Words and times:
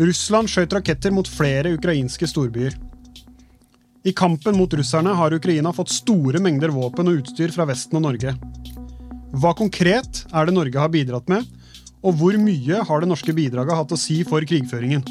Russland 0.00 0.48
skjøt 0.48 0.72
raketter 0.72 1.12
mot 1.12 1.28
flere 1.28 1.74
ukrainske 1.76 2.28
storbyer. 2.30 2.76
I 4.02 4.14
kampen 4.16 4.56
mot 4.56 4.72
russerne 4.74 5.12
har 5.14 5.34
Ukraina 5.36 5.70
fått 5.76 5.92
store 5.92 6.40
mengder 6.42 6.72
våpen 6.74 7.10
og 7.10 7.20
utstyr 7.20 7.52
fra 7.54 7.66
Vesten 7.68 8.00
og 8.00 8.06
Norge. 8.08 8.32
Hva 9.36 9.52
konkret 9.56 10.24
er 10.32 10.48
det 10.48 10.56
Norge 10.56 10.80
har 10.80 10.90
bidratt 10.92 11.28
med, 11.30 11.46
og 12.02 12.16
hvor 12.18 12.36
mye 12.40 12.82
har 12.88 13.04
det 13.04 13.10
norske 13.12 13.34
bidraget 13.36 13.78
hatt 13.78 13.94
å 13.94 14.00
si 14.00 14.22
for 14.26 14.42
krigføringen? 14.48 15.04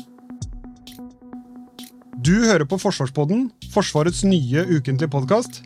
Du 2.21 2.35
hører 2.43 2.67
på 2.69 2.77
Forsvarspodden, 2.81 3.47
Forsvarets 3.73 4.25
nye 4.27 4.65
ukentlige 4.67 5.09
podkast. 5.13 5.63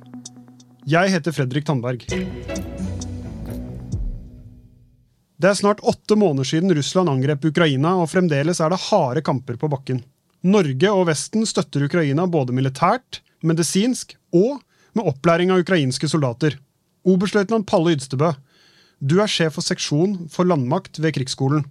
Jeg 0.86 1.12
heter 1.12 1.36
Fredrik 1.36 1.66
Tandberg. 1.68 2.06
Det 5.36 5.50
er 5.50 5.58
snart 5.58 5.84
åtte 5.84 6.16
måneder 6.16 6.48
siden 6.48 6.72
Russland 6.76 7.12
angrep 7.12 7.44
Ukraina, 7.50 7.96
og 8.00 8.10
fremdeles 8.12 8.62
er 8.64 8.72
det 8.72 8.84
harde 8.88 9.24
kamper 9.26 9.58
på 9.60 9.70
bakken. 9.72 10.00
Norge 10.46 10.92
og 10.94 11.08
Vesten 11.10 11.44
støtter 11.50 11.84
Ukraina 11.88 12.28
både 12.30 12.56
militært, 12.56 13.20
medisinsk 13.44 14.16
og 14.36 14.62
med 14.96 15.10
opplæring 15.12 15.52
av 15.52 15.64
ukrainske 15.64 16.08
soldater. 16.08 16.56
Oberstløytnant 17.06 17.68
Palle 17.68 17.96
Ydstebø, 17.96 18.32
du 19.04 19.18
er 19.20 19.30
sjef 19.30 19.58
for 19.58 19.66
seksjon 19.66 20.30
for 20.32 20.48
landmakt 20.48 21.02
ved 21.04 21.18
Krigsskolen. 21.18 21.66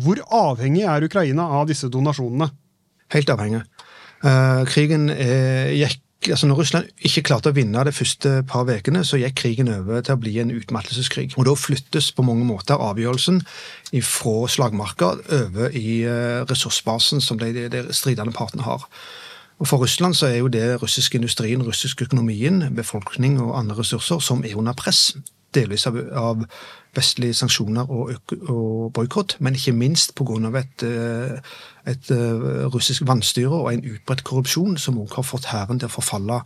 Hvor 0.00 0.18
avhengig 0.32 0.86
er 0.88 1.04
Ukraina 1.04 1.44
av 1.60 1.68
disse 1.68 1.90
donasjonene? 1.92 2.48
Helt 3.14 3.30
avhengig. 3.30 3.60
Uh, 4.24 4.64
krigen 4.66 5.10
uh, 5.12 5.68
gikk 5.76 6.00
altså 6.30 6.46
Når 6.46 6.58
Russland 6.58 6.86
ikke 7.04 7.22
klarte 7.28 7.50
å 7.52 7.56
vinne 7.56 7.84
de 7.84 7.92
første 7.92 8.42
par 8.48 8.68
ukene, 8.68 9.04
så 9.04 9.18
gikk 9.20 9.36
krigen 9.42 9.68
over 9.72 10.00
til 10.00 10.16
å 10.16 10.20
bli 10.20 10.38
en 10.40 10.52
utmattelseskrig. 10.54 11.34
Og 11.36 11.46
Da 11.48 11.54
flyttes 11.58 12.12
på 12.12 12.24
mange 12.26 12.46
måter 12.48 12.80
avgjørelsen 12.80 13.42
fra 14.02 14.48
slagmarka 14.48 15.12
over 15.42 15.76
i 15.76 16.02
uh, 16.06 16.42
ressursbasen 16.50 17.20
som 17.20 17.38
de, 17.38 17.52
de, 17.54 17.68
de 17.70 17.84
stridende 17.94 18.34
partene 18.34 18.66
har. 18.66 18.88
Og 19.62 19.68
For 19.70 19.78
Russland 19.78 20.16
så 20.18 20.26
er 20.26 20.40
jo 20.40 20.48
det 20.50 20.82
russisk 20.82 21.14
industrien, 21.14 21.62
russisk 21.62 22.02
økonomien, 22.02 22.74
befolkning 22.74 23.38
og 23.40 23.58
andre 23.58 23.78
ressurser 23.78 24.18
som 24.18 24.42
er 24.44 24.56
under 24.58 24.74
press 24.74 25.12
delvis 25.54 25.86
av, 25.90 25.98
av 26.18 26.46
vestlige 26.94 27.34
sanksjoner 27.34 27.90
og, 27.90 28.14
og 28.50 28.92
boikott, 28.94 29.36
men 29.40 29.56
ikke 29.58 29.74
minst 29.76 30.14
pga. 30.14 30.36
et, 30.58 30.82
eh, 30.82 31.38
et 31.90 32.10
eh, 32.10 32.66
russisk 32.74 33.06
vannstyre 33.06 33.54
og 33.54 33.72
en 33.72 33.84
utbredt 33.94 34.24
korrupsjon 34.24 34.76
som 34.78 34.98
også 34.98 35.20
har 35.20 35.28
fått 35.30 35.50
hæren 35.50 35.78
til 35.78 35.90
å 35.90 35.96
forfalle 35.96 36.40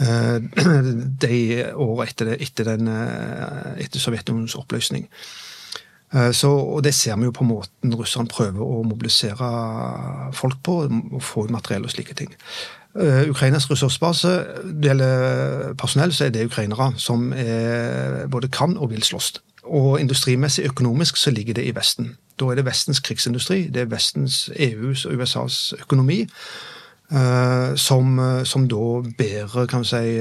eh, 0.00 0.38
de 1.24 1.40
årene 1.74 2.08
etter, 2.08 2.36
etter, 2.38 2.72
etter 3.78 4.00
Sovjetunionens 4.00 4.56
oppløsning. 4.60 5.08
Så, 6.14 6.46
og 6.46 6.84
Det 6.86 6.92
ser 6.94 7.16
vi 7.18 7.26
jo 7.26 7.32
på 7.34 7.42
måten 7.42 7.94
russerne 7.98 8.30
prøver 8.30 8.62
å 8.62 8.84
mobilisere 8.86 9.48
folk 10.32 10.60
på, 10.62 10.76
og 10.86 11.22
få 11.22 11.48
materiell 11.50 11.88
og 11.88 11.90
slike 11.90 12.14
ting. 12.14 12.30
Uh, 13.02 13.30
Ukrainas 13.30 13.70
ressursbase, 13.70 14.28
det 14.64 14.84
gjelder 14.84 15.74
personell, 15.74 16.12
så 16.12 16.24
er 16.24 16.28
det 16.30 16.44
ukrainere 16.46 16.92
som 16.96 17.32
er, 17.32 18.26
både 18.30 18.48
kan 18.48 18.76
og 18.76 18.90
vil 18.90 19.02
slåss. 19.02 19.32
Og 19.64 20.00
industrimessig, 20.00 20.64
økonomisk, 20.64 21.16
så 21.16 21.30
ligger 21.30 21.54
det 21.54 21.64
i 21.66 21.74
Vesten. 21.74 22.16
Da 22.40 22.44
er 22.44 22.54
det 22.54 22.66
Vestens 22.66 23.00
krigsindustri, 23.00 23.66
det 23.68 23.82
er 23.82 23.90
Vestens, 23.90 24.50
EUs 24.56 25.04
og 25.04 25.18
USAs 25.18 25.74
økonomi, 25.80 26.20
uh, 27.10 27.74
som, 27.74 28.20
som, 28.44 28.68
da 28.68 29.02
bærer, 29.18 29.66
kan 29.66 29.82
vi 29.82 29.90
si 29.90 30.20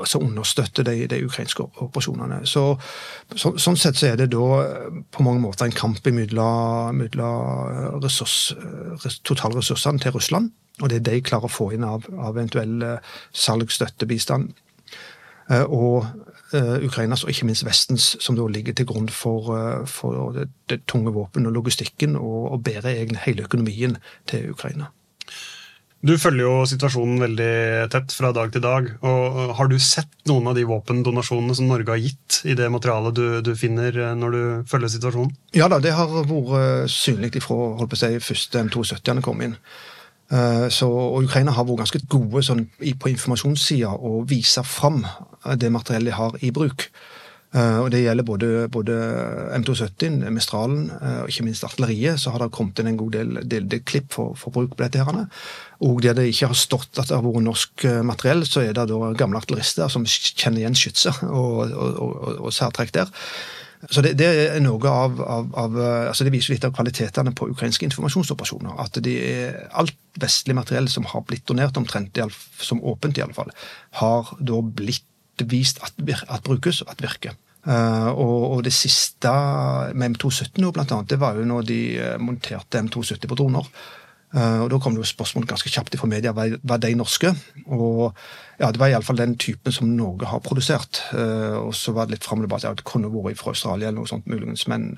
altså 0.00 0.22
understøtter 0.24 0.86
de, 0.86 1.06
de, 1.10 1.20
ukrainske 1.26 1.64
operasjonene. 1.64 2.40
Så, 2.48 2.64
så, 3.36 3.54
sånn 3.60 3.78
sett 3.78 4.00
så 4.00 4.10
er 4.10 4.20
det 4.20 4.30
da 4.32 4.48
på 5.12 5.26
mange 5.26 5.42
måter 5.44 5.68
en 5.68 5.76
kamp 5.76 6.00
mellom 6.10 7.04
ressurs, 8.02 8.54
totalressursene 9.28 10.02
til 10.02 10.16
Russland 10.16 10.50
og 10.80 10.90
det 10.90 11.02
de 11.06 11.20
klarer 11.24 11.48
å 11.48 11.52
få 11.52 11.70
inn 11.76 11.84
av, 11.86 12.08
av 12.16 12.34
eventuell. 12.34 12.80
Uh, 15.50 15.64
og 15.66 16.06
Ukrainas, 16.86 17.24
og 17.24 17.30
ikke 17.30 17.46
minst 17.46 17.64
Vestens, 17.66 18.16
som 18.22 18.36
da 18.38 18.44
ligger 18.50 18.74
til 18.74 18.86
grunn 18.86 19.08
for, 19.10 19.52
for 19.90 20.32
det, 20.34 20.48
det, 20.70 20.80
tunge 20.90 21.12
våpen 21.14 21.46
og 21.46 21.54
logistikken, 21.54 22.16
og, 22.18 22.52
og 22.54 22.64
bærer 22.66 22.90
egentlig 22.92 23.22
hele 23.24 23.46
økonomien 23.46 23.96
til 24.30 24.50
Ukraina. 24.50 24.90
Du 26.00 26.14
følger 26.16 26.46
jo 26.46 26.64
situasjonen 26.64 27.20
veldig 27.20 27.52
tett 27.92 28.12
fra 28.16 28.30
dag 28.32 28.48
til 28.54 28.62
dag. 28.64 28.86
og 29.04 29.52
Har 29.58 29.68
du 29.68 29.76
sett 29.76 30.08
noen 30.30 30.48
av 30.48 30.56
de 30.56 30.64
våpendonasjonene 30.64 31.56
som 31.58 31.68
Norge 31.68 31.92
har 31.92 32.00
gitt 32.00 32.40
i 32.48 32.56
det 32.56 32.70
materialet 32.72 33.18
du, 33.18 33.24
du 33.44 33.52
finner 33.52 33.92
når 34.16 34.36
du 34.36 34.42
følger 34.70 34.94
situasjonen? 34.94 35.34
Ja 35.56 35.68
da, 35.68 35.76
det 35.76 35.92
har 35.98 36.08
vært 36.08 36.88
synlig 36.92 37.34
ifra 37.36 37.58
holdt 37.76 37.92
på 37.92 37.98
å 37.98 38.00
si, 38.00 38.14
første 38.24 38.64
M270-ene 38.64 39.24
kom 39.26 39.44
inn. 39.44 39.58
Eh, 40.32 40.66
så, 40.72 40.88
og 40.88 41.26
Ukraina 41.28 41.52
har 41.52 41.68
vært 41.68 41.84
ganske 41.84 42.02
gode 42.08 42.46
sånn, 42.48 42.64
på 42.80 43.12
informasjonssida 43.12 43.92
å 43.92 44.22
vise 44.30 44.64
fram 44.64 45.02
det 45.60 45.72
materiellet 45.74 46.14
de 46.14 46.16
har 46.16 46.40
i 46.40 46.52
bruk. 46.54 46.88
Uh, 47.50 47.82
og 47.82 47.88
Det 47.90 48.04
gjelder 48.04 48.22
både, 48.22 48.48
både 48.70 48.96
M270, 49.58 50.30
Mistralen 50.30 50.84
uh, 50.90 51.22
og 51.24 51.32
ikke 51.32 51.48
minst 51.48 51.64
artilleriet. 51.66 52.20
Så 52.22 52.30
har 52.30 52.38
det 52.44 52.52
kommet 52.54 52.78
inn 52.78 52.92
en 52.92 53.00
god 53.00 53.16
del, 53.16 53.40
del, 53.42 53.66
del 53.70 53.82
klipp 53.82 54.12
for, 54.14 54.36
for, 54.38 54.54
bruk 54.54 54.76
på 54.76 54.84
dette. 54.84 55.02
her. 55.02 55.24
Og 55.82 56.02
der 56.02 56.14
det 56.14 56.28
ikke 56.30 56.52
har 56.52 56.58
stått 56.58 57.00
at 57.00 57.10
det 57.10 57.16
har 57.16 57.24
vært 57.26 57.46
norsk 57.46 57.86
materiell, 58.06 58.46
så 58.46 58.62
er 58.62 58.76
det 58.76 58.86
da 58.92 59.14
gamle 59.18 59.40
artillerister 59.42 59.90
som 59.90 60.06
kjenner 60.06 60.62
igjen 60.62 60.78
skytser 60.78 61.24
og, 61.26 61.72
og, 61.72 61.98
og, 61.98 62.38
og 62.46 62.54
særtrekk 62.54 62.94
der. 62.94 63.10
Så 63.88 64.02
det, 64.04 64.12
det, 64.20 64.26
er 64.28 64.60
noe 64.60 64.90
av, 64.92 65.20
av, 65.24 65.46
av, 65.56 65.76
altså 66.10 66.26
det 66.26 66.34
viser 66.34 66.52
litt 66.52 66.66
av 66.68 66.74
kvalitetene 66.76 67.32
på 67.32 67.48
ukrainske 67.48 67.86
informasjonsoperasjoner. 67.88 68.76
At 68.82 69.00
det 69.02 69.14
er 69.24 69.62
alt 69.72 69.96
vestlig 70.20 70.54
materiell 70.58 70.90
som 70.92 71.08
har 71.08 71.24
blitt 71.24 71.46
donert, 71.48 71.78
omtrent 71.80 72.20
som 72.60 72.82
åpent 72.84 73.18
i 73.18 73.24
alle 73.24 73.36
fall, 73.36 73.50
har 74.02 74.34
da 74.38 74.60
blitt 74.60 75.06
vist 75.50 75.80
at, 75.84 75.94
at 76.28 76.42
brukes, 76.44 76.82
at 76.88 77.02
virker. 77.02 77.36
Uh, 77.60 78.08
og, 78.16 78.36
og, 78.54 78.60
det 78.64 78.72
siste 78.72 79.30
med 79.92 80.14
M270 80.14 80.62
nå, 80.62 80.70
blant 80.72 80.92
annet, 80.96 81.10
det 81.12 81.18
var 81.20 81.36
jo 81.36 81.44
når 81.44 81.66
de 81.68 81.80
eh, 82.00 82.14
monterte 82.16 82.80
M270 82.80 83.28
på 83.28 83.36
droner. 83.36 83.66
Uh, 84.30 84.62
og 84.62 84.70
Da 84.70 84.78
kom 84.78 84.94
det 84.94 85.02
jo 85.02 85.10
spørsmål 85.10 85.48
ganske 85.50 85.68
kjapt 85.68 85.96
fra 85.98 86.08
media 86.08 86.32
var, 86.32 86.54
var 86.62 86.78
de 86.80 86.94
norske. 86.94 87.34
Og 87.66 88.14
ja, 88.60 88.70
Det 88.70 88.78
var 88.78 88.92
iallfall 88.92 89.18
den 89.18 89.36
typen 89.36 89.74
som 89.74 89.90
Norge 89.92 90.30
har 90.30 90.40
produsert. 90.40 91.02
Uh, 91.12 91.66
og 91.66 91.74
så 91.74 91.92
var 91.92 92.06
det 92.06 92.16
litt 92.16 92.24
fram 92.24 92.40
og 92.40 92.46
tilbake 92.46 92.70
at 92.70 92.80
det 92.80 92.88
kunne 92.88 93.10
vært 93.12 93.40
fra 93.42 93.52
Australia 93.52 93.90
eller 93.90 94.00
noe 94.00 94.08
sånt 94.08 94.30
muligens. 94.30 94.64
Men, 94.70 94.94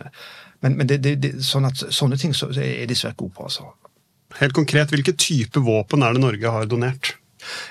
men, 0.60 0.76
men 0.76 0.86
det, 0.86 1.00
det, 1.02 1.16
det, 1.24 1.32
sånn 1.42 1.66
at, 1.66 1.80
sånne 1.90 2.20
ting 2.20 2.36
så, 2.36 2.52
er 2.52 2.86
de 2.86 2.98
svært 2.98 3.18
gode 3.18 3.34
på. 3.38 3.48
altså. 3.48 3.72
Helt 4.38 4.54
konkret, 4.54 4.92
Hvilke 4.92 5.16
type 5.18 5.60
våpen 5.64 6.04
er 6.04 6.14
det 6.14 6.22
Norge 6.22 6.52
har 6.52 6.68
donert? 6.68 7.11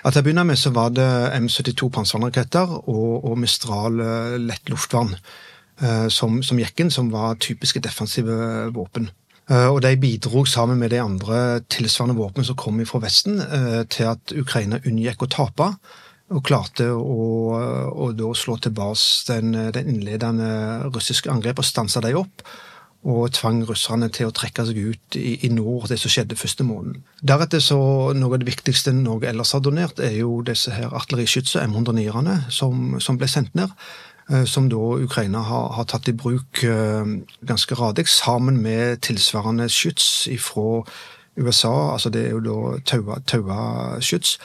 Ja, 0.02 0.10
til 0.10 0.22
å 0.22 0.26
begynne 0.26 0.46
med 0.50 0.58
så 0.58 0.74
var 0.74 0.94
det 0.98 1.08
M72 1.38 1.92
panservernraketter 1.94 2.76
og, 2.82 3.26
og 3.26 3.38
Mistral 3.38 4.02
uh, 4.02 4.38
lett 4.42 4.70
luftvern 4.72 5.16
som, 6.14 6.36
som 6.46 6.60
gikk 6.62 6.84
inn, 6.84 6.92
som 6.94 7.08
var 7.10 7.40
typiske 7.42 7.80
defensive 7.82 8.36
våpen. 8.70 9.08
Eh, 9.52 9.68
og 9.68 9.82
de 9.84 9.96
bidro 10.00 10.46
sammen 10.46 10.80
med 10.80 10.94
de 10.94 11.02
andre 11.02 11.62
tilsvarende 11.72 12.18
våpen 12.20 12.46
som 12.48 12.58
kom 12.60 12.80
fra 12.86 13.02
Vesten, 13.04 13.42
eh, 13.42 13.84
til 13.90 14.12
at 14.14 14.34
Ukraina 14.38 14.80
unngikk 14.86 15.26
å 15.26 15.32
tape. 15.32 15.74
Og 16.32 16.46
klarte 16.48 16.86
å, 16.96 17.24
å 17.92 18.34
slå 18.40 18.56
tilbake 18.64 19.28
den, 19.28 19.52
den 19.76 19.90
innledende 19.92 20.48
russiske 20.96 21.28
angrepet 21.28 21.60
og 21.60 21.68
stanse 21.68 22.00
dem 22.06 22.22
opp. 22.22 22.46
Og 23.02 23.32
tvang 23.34 23.64
russerne 23.66 24.12
til 24.14 24.30
å 24.30 24.34
trekke 24.36 24.68
seg 24.68 24.78
ut 24.78 25.16
i, 25.18 25.40
i 25.48 25.50
nord, 25.50 25.88
det 25.90 25.98
som 25.98 26.12
skjedde 26.14 26.38
første 26.38 26.66
måneden. 26.68 27.02
Deretter 27.26 27.64
så 27.64 27.80
Noe 28.14 28.36
av 28.36 28.44
det 28.44 28.50
viktigste 28.52 28.94
Norge 28.94 29.32
ellers 29.32 29.56
har 29.56 29.64
donert, 29.66 29.98
er 29.98 30.20
jo 30.20 30.44
disse 30.46 30.70
her 30.76 30.94
artilleriskytset, 30.94 31.64
M109-erne, 31.66 32.44
som, 32.54 33.00
som 33.02 33.18
ble 33.18 33.30
sendt 33.32 33.58
ned. 33.58 33.74
Eh, 34.32 34.46
som 34.46 34.70
da 34.70 34.78
Ukraina 34.78 35.40
har, 35.40 35.72
har 35.76 35.88
tatt 35.90 36.08
i 36.08 36.16
bruk 36.16 36.64
eh, 36.64 37.06
ganske 37.48 37.76
radig, 37.76 38.08
sammen 38.08 38.62
med 38.62 39.02
tilsvarende 39.02 39.70
skyts 39.70 40.30
fra 40.40 40.84
USA. 41.38 41.94
altså 41.94 42.10
Det 42.10 42.26
er 42.26 42.36
jo 42.38 42.44
da 42.46 42.80
taua, 42.86 43.20
taua 43.28 44.00
skyts. 44.00 44.38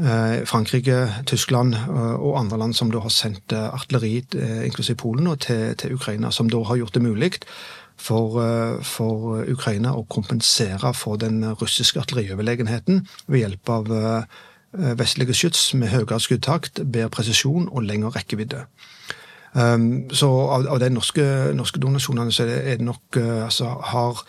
Eh, 0.00 0.46
Frankrike, 0.48 1.24
Tyskland 1.26 1.74
og 2.18 2.38
andre 2.40 2.58
land 2.58 2.74
som 2.74 2.90
da 2.90 3.02
har 3.04 3.12
sendt 3.12 3.52
artilleri, 3.52 4.24
inklusiv 4.64 4.96
Polen, 4.96 5.28
til, 5.38 5.76
til 5.76 5.94
Ukraina, 5.94 6.30
som 6.30 6.48
da 6.48 6.62
har 6.64 6.76
gjort 6.76 6.94
det 6.94 7.02
mulig 7.02 7.32
for, 8.00 8.40
eh, 8.42 8.82
for 8.84 9.44
Ukraina 9.48 9.94
å 9.96 10.06
kompensere 10.08 10.94
for 10.96 11.20
den 11.20 11.42
russiske 11.60 12.00
artillerioverlegenheten 12.00 13.04
ved 13.28 13.44
hjelp 13.44 13.74
av 13.76 13.92
vestlige 14.70 15.34
skyts 15.34 15.72
med 15.74 15.90
høyere 15.90 16.20
skuddtakt, 16.22 16.78
bedre 16.86 17.10
presisjon 17.10 17.64
og 17.72 17.82
lengre 17.82 18.12
rekkevidde. 18.14 18.60
Um, 19.50 20.04
så 20.14 20.28
av, 20.30 20.78
de 20.78 20.92
norske, 20.94 21.24
norske, 21.58 21.80
donasjonene 21.82 22.30
så 22.30 22.44
er 22.46 22.76
det, 22.76 22.84
nok 22.86 23.18
altså, 23.18 23.72
har 23.90 24.22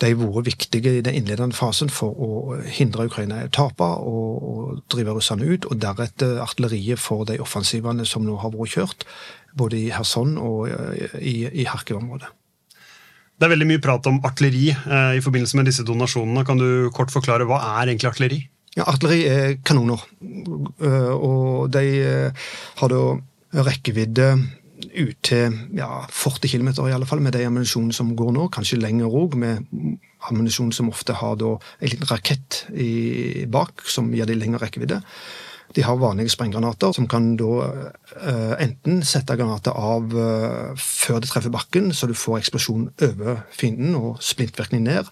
de 0.00 0.14
vært 0.16 0.48
viktige 0.48 0.94
i 0.96 1.02
den 1.04 1.18
innledende 1.20 1.56
fasen 1.56 1.92
for 1.92 2.16
å 2.16 2.56
hindre 2.64 3.04
Ukraina 3.10 3.42
å 3.44 3.52
tape 3.52 3.84
og, 3.84 4.48
og, 4.48 4.80
drive 4.92 5.18
russerne 5.18 5.44
ut, 5.44 5.68
og 5.68 5.80
deretter 5.84 6.40
artilleriet 6.40 7.00
for 7.00 7.28
de 7.28 7.36
offensivene 7.44 8.08
som 8.08 8.24
nå 8.24 8.40
har 8.40 8.56
vært 8.56 8.78
kjørt, 8.78 9.06
både 9.56 9.76
i 9.76 9.92
Kherson 9.92 10.36
og 10.40 10.72
i, 11.20 11.38
i 11.52 11.68
Kharkiv-området. 11.68 12.32
Det 13.36 13.44
er 13.44 13.52
veldig 13.52 13.68
mye 13.68 13.82
prat 13.84 14.06
om 14.08 14.18
artilleri 14.24 14.70
eh, 14.72 15.16
i 15.18 15.24
forbindelse 15.24 15.58
med 15.58 15.68
disse 15.68 15.84
donasjonene. 15.84 16.44
Kan 16.48 16.60
du 16.60 16.88
kort 16.96 17.12
forklare 17.12 17.44
hva 17.48 17.60
er 17.76 17.90
egentlig 17.92 18.10
artilleri? 18.10 18.42
Ja, 18.76 18.84
Artilleri 18.90 19.22
er 19.24 19.54
kanoner, 19.64 20.02
uh, 20.84 21.12
og 21.16 21.70
de 21.72 21.84
uh, 22.04 22.48
har 22.82 22.92
da 22.92 22.98
rekkevidde 23.64 24.26
ut 24.96 25.16
til 25.24 25.54
ja, 25.78 25.88
40 26.12 26.52
km 26.52 26.68
i 26.84 26.92
alle 26.92 27.08
fall, 27.08 27.22
med 27.24 27.32
de 27.32 27.46
ammunisjonen 27.48 27.94
som 27.96 28.12
går 28.18 28.34
nå. 28.36 28.50
Kanskje 28.52 28.80
lenger 28.82 29.08
òg, 29.08 29.38
med 29.40 29.64
ammunisjon 30.28 30.74
som 30.76 30.90
ofte 30.92 31.16
har 31.16 31.38
da 31.40 31.54
en 31.56 31.92
liten 31.92 32.10
rakett 32.10 32.66
i, 32.76 33.46
bak, 33.48 33.80
som 33.88 34.12
gir 34.12 34.28
de 34.28 34.36
lengre 34.36 34.60
rekkevidde. 34.66 35.00
De 35.76 35.84
har 35.84 35.98
vanlige 36.00 36.32
sprenggranater, 36.32 36.94
som 36.96 37.08
kan 37.08 37.34
da 37.36 37.48
uh, 37.68 38.54
enten 38.62 39.02
sette 39.04 39.36
granater 39.36 39.76
av 39.76 40.14
uh, 40.16 40.72
før 40.80 41.20
det 41.20 41.28
treffer 41.28 41.52
bakken, 41.52 41.90
så 41.92 42.08
du 42.08 42.14
får 42.16 42.40
eksplosjon 42.40 42.88
over 43.04 43.42
fienden 43.52 43.98
og 43.98 44.22
splintvirkning 44.24 44.86
ned. 44.86 45.10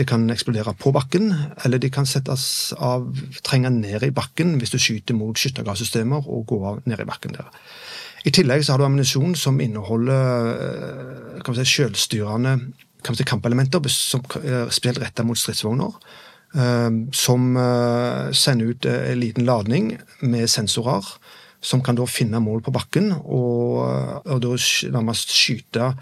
Det 0.00 0.06
kan 0.08 0.24
eksplodere 0.32 0.72
på 0.80 0.92
bakken, 0.96 1.34
eller 1.64 1.82
de 1.82 1.90
kan 1.92 2.08
settes 2.08 2.72
av, 2.80 3.10
trenge 3.44 3.68
ned 3.74 4.06
i 4.06 4.14
bakken 4.14 4.54
hvis 4.56 4.72
du 4.72 4.78
skyter 4.80 5.18
mot 5.18 5.36
skyttergassystemer 5.36 6.24
og 6.24 6.46
går 6.48 6.66
av 6.70 6.80
ned 6.88 7.02
i 7.02 7.08
bakken 7.08 7.36
der. 7.36 7.50
I 8.24 8.32
tillegg 8.32 8.64
så 8.64 8.72
har 8.72 8.80
du 8.80 8.86
ammunisjon 8.86 9.34
som 9.36 9.60
inneholder 9.60 10.48
eh, 10.54 11.42
kan 11.44 11.56
vi 11.56 11.64
si, 11.64 11.80
selvstyrende 11.80 12.56
kan 13.00 13.16
vi 13.16 13.20
si, 13.22 13.28
kampelementer, 13.28 13.84
som 13.92 14.24
spesielt 14.28 15.00
retta 15.00 15.24
mot 15.24 15.38
stridsvogner. 15.40 15.94
Eh, 16.50 16.90
som 17.12 17.56
eh, 17.56 18.32
sender 18.32 18.72
ut 18.72 18.86
en 18.86 19.20
liten 19.20 19.44
ladning 19.46 19.98
med 20.20 20.50
sensorer, 20.50 21.06
som 21.62 21.82
kan 21.82 21.94
da 21.94 22.06
finne 22.10 22.40
mål 22.42 22.64
på 22.66 22.72
bakken, 22.74 23.12
og, 23.20 23.84
og 24.24 24.40
da 24.42 24.56
nærmest 24.90 25.30
skyte 25.30 25.92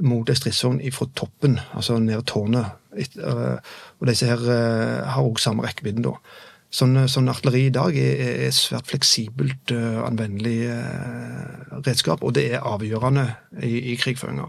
mot 0.00 0.28
en 0.28 0.38
stridsvogn 0.38 0.80
fra 0.94 1.08
toppen, 1.18 1.58
altså 1.74 1.98
ned 2.00 2.22
tårnet. 2.30 2.78
Og 4.00 4.06
disse 4.08 4.30
her 4.30 4.40
har 5.04 5.26
òg 5.26 5.42
samme 5.42 5.66
rekkevidden, 5.66 6.06
da. 6.06 6.14
Sånn, 6.70 6.94
sånn, 7.10 7.28
artilleri 7.28 7.64
i 7.66 7.74
dag 7.74 7.96
er, 7.98 8.20
er 8.46 8.54
svært 8.54 8.86
fleksibelt 8.92 9.72
uh, 9.74 10.04
anvendelig 10.06 10.70
uh, 10.70 11.80
redskap, 11.82 12.22
og 12.22 12.36
det 12.38 12.44
er 12.54 12.62
avgjørende 12.62 13.26
i, 13.58 13.90
i 13.90 13.96
krigføringa. 13.98 14.46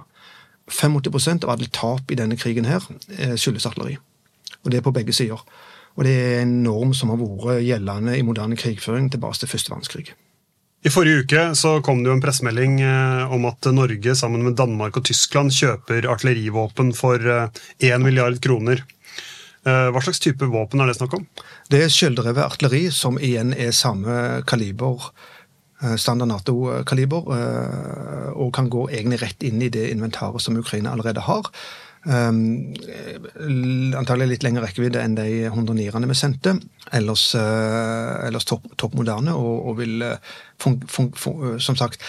85 0.70 1.42
av 1.42 1.56
alle 1.56 1.72
tap 1.74 2.14
i 2.14 2.20
denne 2.22 2.38
krigen 2.38 2.70
her 2.70 2.86
skyldes 3.34 3.66
artilleri. 3.66 3.98
Og 4.64 4.72
det 4.72 4.80
er 4.80 4.86
på 4.86 4.94
begge 4.96 5.16
sider. 5.16 5.42
Og 5.98 6.06
det 6.08 6.14
er 6.16 6.42
en 6.44 6.62
norm 6.64 6.94
som 6.96 7.12
har 7.12 7.20
vært 7.20 7.64
gjeldende 7.66 8.18
i 8.18 8.26
moderne 8.26 8.60
krigføring 8.60 9.10
tilbake 9.12 9.42
til 9.42 9.52
første 9.52 9.74
verdenskrig. 9.74 10.14
I 10.82 10.90
forrige 10.90 11.26
uke 11.26 11.42
så 11.58 11.76
kom 11.86 12.00
det 12.02 12.10
jo 12.10 12.16
en 12.16 12.24
pressemelding 12.24 12.80
om 13.36 13.44
at 13.46 13.68
Norge 13.70 14.16
sammen 14.18 14.42
med 14.42 14.56
Danmark 14.58 14.96
og 14.98 15.06
Tyskland 15.06 15.54
kjøper 15.54 16.08
artillerivåpen 16.10 16.90
for 16.98 17.22
1 17.22 18.02
milliard 18.02 18.40
kroner. 18.42 18.82
Eh, 19.62 19.88
hva 19.94 20.02
slags 20.02 20.22
type 20.22 20.48
våpen 20.50 20.82
er 20.82 20.90
det 20.90 20.98
snakk 20.98 21.20
om? 21.20 21.28
Det 21.70 21.84
er 21.84 21.94
skjelldrevet 21.94 22.42
artilleri, 22.48 22.88
som 22.94 23.20
igjen 23.22 23.54
er 23.54 23.76
samme 23.78 24.42
kaliber, 24.50 25.12
eh, 25.84 25.96
standard 26.02 26.32
Nato-kaliber, 26.32 27.30
eh, 27.38 28.32
og 28.34 28.54
kan 28.54 28.70
gå 28.70 28.90
egentlig 28.90 29.22
rett 29.22 29.44
inn 29.44 29.62
i 29.62 29.70
det 29.70 29.92
inventaret 29.92 30.42
som 30.42 30.58
Ukraina 30.58 30.92
allerede 30.92 31.22
har. 31.22 31.46
Um, 32.02 32.74
antagelig 34.00 34.30
litt 34.32 34.46
lengre 34.46 34.66
rekkevidde 34.66 35.04
enn 35.04 35.18
de 35.20 35.28
109-erne 35.52 36.10
vi 36.10 36.18
sendte. 36.18 36.56
Ellers, 36.98 37.28
uh, 37.38 38.26
ellers 38.26 38.48
topp, 38.50 38.66
top 38.82 38.98
moderne, 38.98 39.36
og, 39.38 39.68
og 39.70 39.80
vil 39.82 40.02
fun, 40.62 40.80
fun, 40.90 41.12
fun, 41.14 41.60
som 41.62 41.78
sagt 41.78 42.02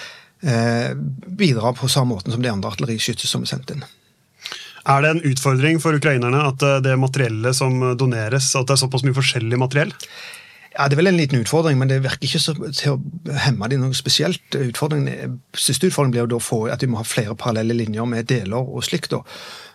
uh, 0.46 0.92
bidra 1.28 1.74
på 1.76 1.90
samme 1.92 2.14
måten 2.14 2.32
som 2.32 2.44
de 2.44 2.52
andre 2.52 2.72
artilleriskytter 2.72 3.28
som 3.28 3.44
vi 3.44 3.52
sendte 3.52 3.76
inn. 3.76 3.84
Er 4.82 5.02
det 5.02 5.10
en 5.12 5.26
utfordring 5.30 5.78
for 5.82 5.94
ukrainerne 5.94 6.40
at 6.42 6.62
eh, 6.66 6.80
det 6.82 6.96
materiellet 6.98 7.54
som 7.54 7.76
doneres, 7.98 8.48
at 8.58 8.66
det 8.66 8.74
er 8.74 8.80
såpass 8.80 9.04
mye 9.06 9.14
forskjellig 9.14 9.58
materiell? 9.60 9.92
Ja, 10.72 10.88
Det 10.88 10.96
er 10.96 11.02
vel 11.02 11.12
en 11.12 11.20
liten 11.20 11.38
utfordring, 11.38 11.78
men 11.78 11.88
det 11.88 12.00
virker 12.02 12.26
ikke 12.26 12.40
så, 12.40 12.54
til 12.72 12.94
å 12.96 13.36
hemme 13.44 13.68
dem 13.68 13.84
noe 13.84 13.94
spesielt. 13.94 14.42
Utfordringen, 14.56 15.36
siste 15.54 15.90
utfordringen 15.90 16.16
blir 16.16 16.24
jo 16.24 16.40
da 16.40 16.72
at 16.74 16.82
vi 16.82 16.88
må 16.88 16.98
ha 16.98 17.06
flere 17.06 17.36
parallelle 17.36 17.76
linjer 17.76 18.08
med 18.08 18.26
deler 18.26 18.58
og 18.58 18.82
slikt. 18.82 19.12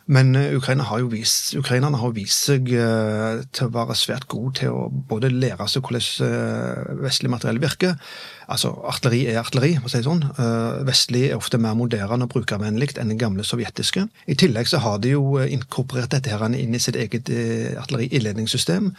Men 0.08 0.36
eh, 0.40 0.56
Ukraina 0.56 0.86
har 0.88 1.02
jo 1.04 1.10
vist, 1.12 1.52
ukrainerne 1.60 2.00
har 2.00 2.14
vist 2.16 2.48
seg 2.48 2.70
uh, 2.72 3.44
til 3.52 3.68
å 3.68 3.74
være 3.76 3.96
svært 4.00 4.28
gode 4.32 4.62
til 4.62 4.72
å 4.72 4.88
både 4.88 5.34
lære 5.34 5.68
seg 5.68 5.84
hvordan 5.84 6.30
uh, 6.32 7.02
vestlig 7.04 7.32
materiell 7.34 7.60
virker. 7.60 7.98
Altså, 8.48 8.72
Artilleri 8.88 9.26
er 9.28 9.42
artilleri, 9.42 9.74
for 9.82 9.90
å 9.90 9.92
si 9.92 10.00
sånn. 10.06 10.24
Uh, 10.38 10.80
vestlig 10.88 11.26
er 11.28 11.38
ofte 11.38 11.60
mer 11.62 11.76
moderne 11.78 12.26
og 12.26 12.32
brukervennlig 12.32 12.94
enn 12.98 13.12
det 13.12 13.20
gamle 13.20 13.44
sovjetiske. 13.48 14.06
I 14.28 14.38
tillegg 14.40 14.70
så 14.72 14.80
har 14.84 15.02
de 15.04 15.14
jo 15.16 15.38
inkorporert 15.44 16.14
dette 16.16 16.32
her 16.32 16.46
inn 16.48 16.76
i 16.76 16.82
sitt 16.82 16.96
eget 16.96 17.28
artilleri-ildledningssystem. 17.28 18.92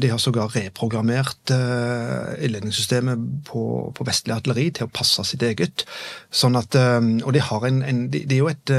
De 0.00 0.08
har 0.08 0.20
sågar 0.22 0.54
reprogrammert 0.54 1.50
ildledningssystemet 1.52 3.26
på, 3.50 3.64
på, 3.92 4.06
vestlig 4.08 4.32
artilleri 4.36 4.70
til 4.78 4.86
å 4.86 4.92
passe 4.94 5.26
sitt 5.28 5.42
eget. 5.44 5.84
Sånn 6.32 6.56
at, 6.56 6.78
Og 6.78 7.34
de, 7.34 7.42
en, 7.42 7.82
en, 7.84 8.06
de, 8.12 8.22
de 8.24 8.38
er 8.38 8.40
jo 8.40 8.52
et 8.52 8.72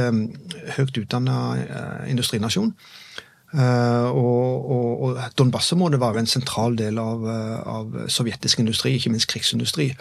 høyt 0.79 1.03
utdanna 1.03 1.35
Eh, 1.75 2.09
industrinasjon. 2.11 2.73
Uh, 3.55 4.11
og, 4.11 4.71
og, 4.75 4.87
og 5.05 5.19
Donbas-området 5.39 5.99
var 6.01 6.17
en 6.19 6.27
sentral 6.27 6.75
del 6.75 6.99
av, 6.99 7.21
eh, 7.31 7.59
av, 7.71 7.93
sovjetisk 8.11 8.59
industri, 8.59 8.97
ikke 8.97 9.13
minst 9.13 9.29
krigsindustri. 9.31 9.91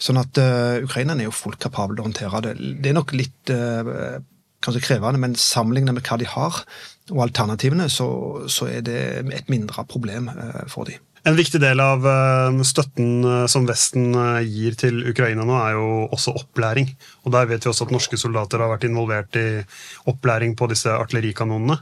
Sånn 0.00 0.20
at 0.20 0.36
uh, 0.40 0.80
Ukrainerne 0.84 1.24
er 1.24 1.30
jo 1.30 1.36
fullt 1.36 1.60
kapable 1.62 1.96
til 1.96 2.04
å 2.04 2.08
håndtere 2.08 2.42
det. 2.44 2.54
Det 2.84 2.92
er 2.92 2.98
nok 2.98 3.14
litt 3.16 3.52
uh, 3.54 4.18
kanskje 4.60 4.84
krevende, 4.84 5.20
men 5.22 5.38
sammenlignet 5.38 5.96
med 5.96 6.04
hva 6.04 6.20
de 6.20 6.28
har, 6.28 6.64
og 7.10 7.22
alternativene, 7.24 7.88
så, 7.92 8.10
så 8.52 8.68
er 8.68 8.84
det 8.86 8.98
et 9.38 9.48
mindre 9.52 9.86
problem 9.88 10.28
for 10.68 10.90
dem. 10.90 11.00
En 11.28 11.36
viktig 11.36 11.58
del 11.60 11.80
av 11.84 12.06
eh, 12.08 12.60
støtten 12.64 13.24
eh, 13.28 13.42
som 13.50 13.66
Vesten 13.68 14.14
eh, 14.16 14.46
gir 14.48 14.76
til 14.80 15.02
Ukraina 15.10 15.44
nå, 15.44 15.56
er 15.60 15.74
jo 15.76 15.88
også 16.08 16.32
opplæring. 16.38 16.88
Og 17.26 17.34
Der 17.34 17.50
vet 17.50 17.66
vi 17.66 17.72
også 17.72 17.88
at 17.88 17.92
norske 17.92 18.16
soldater 18.20 18.62
har 18.62 18.72
vært 18.72 18.86
involvert 18.88 19.36
i 19.36 19.60
opplæring 20.08 20.56
på 20.56 20.70
disse 20.72 20.94
artillerikanonene. 20.94 21.76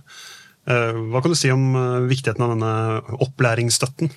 Hva 0.68 1.22
kan 1.24 1.32
du 1.32 1.38
si 1.38 1.48
om 1.48 1.70
viktigheten 2.10 2.44
av 2.44 2.50
denne 2.52 2.72
opplæringsstøtten? 3.24 4.12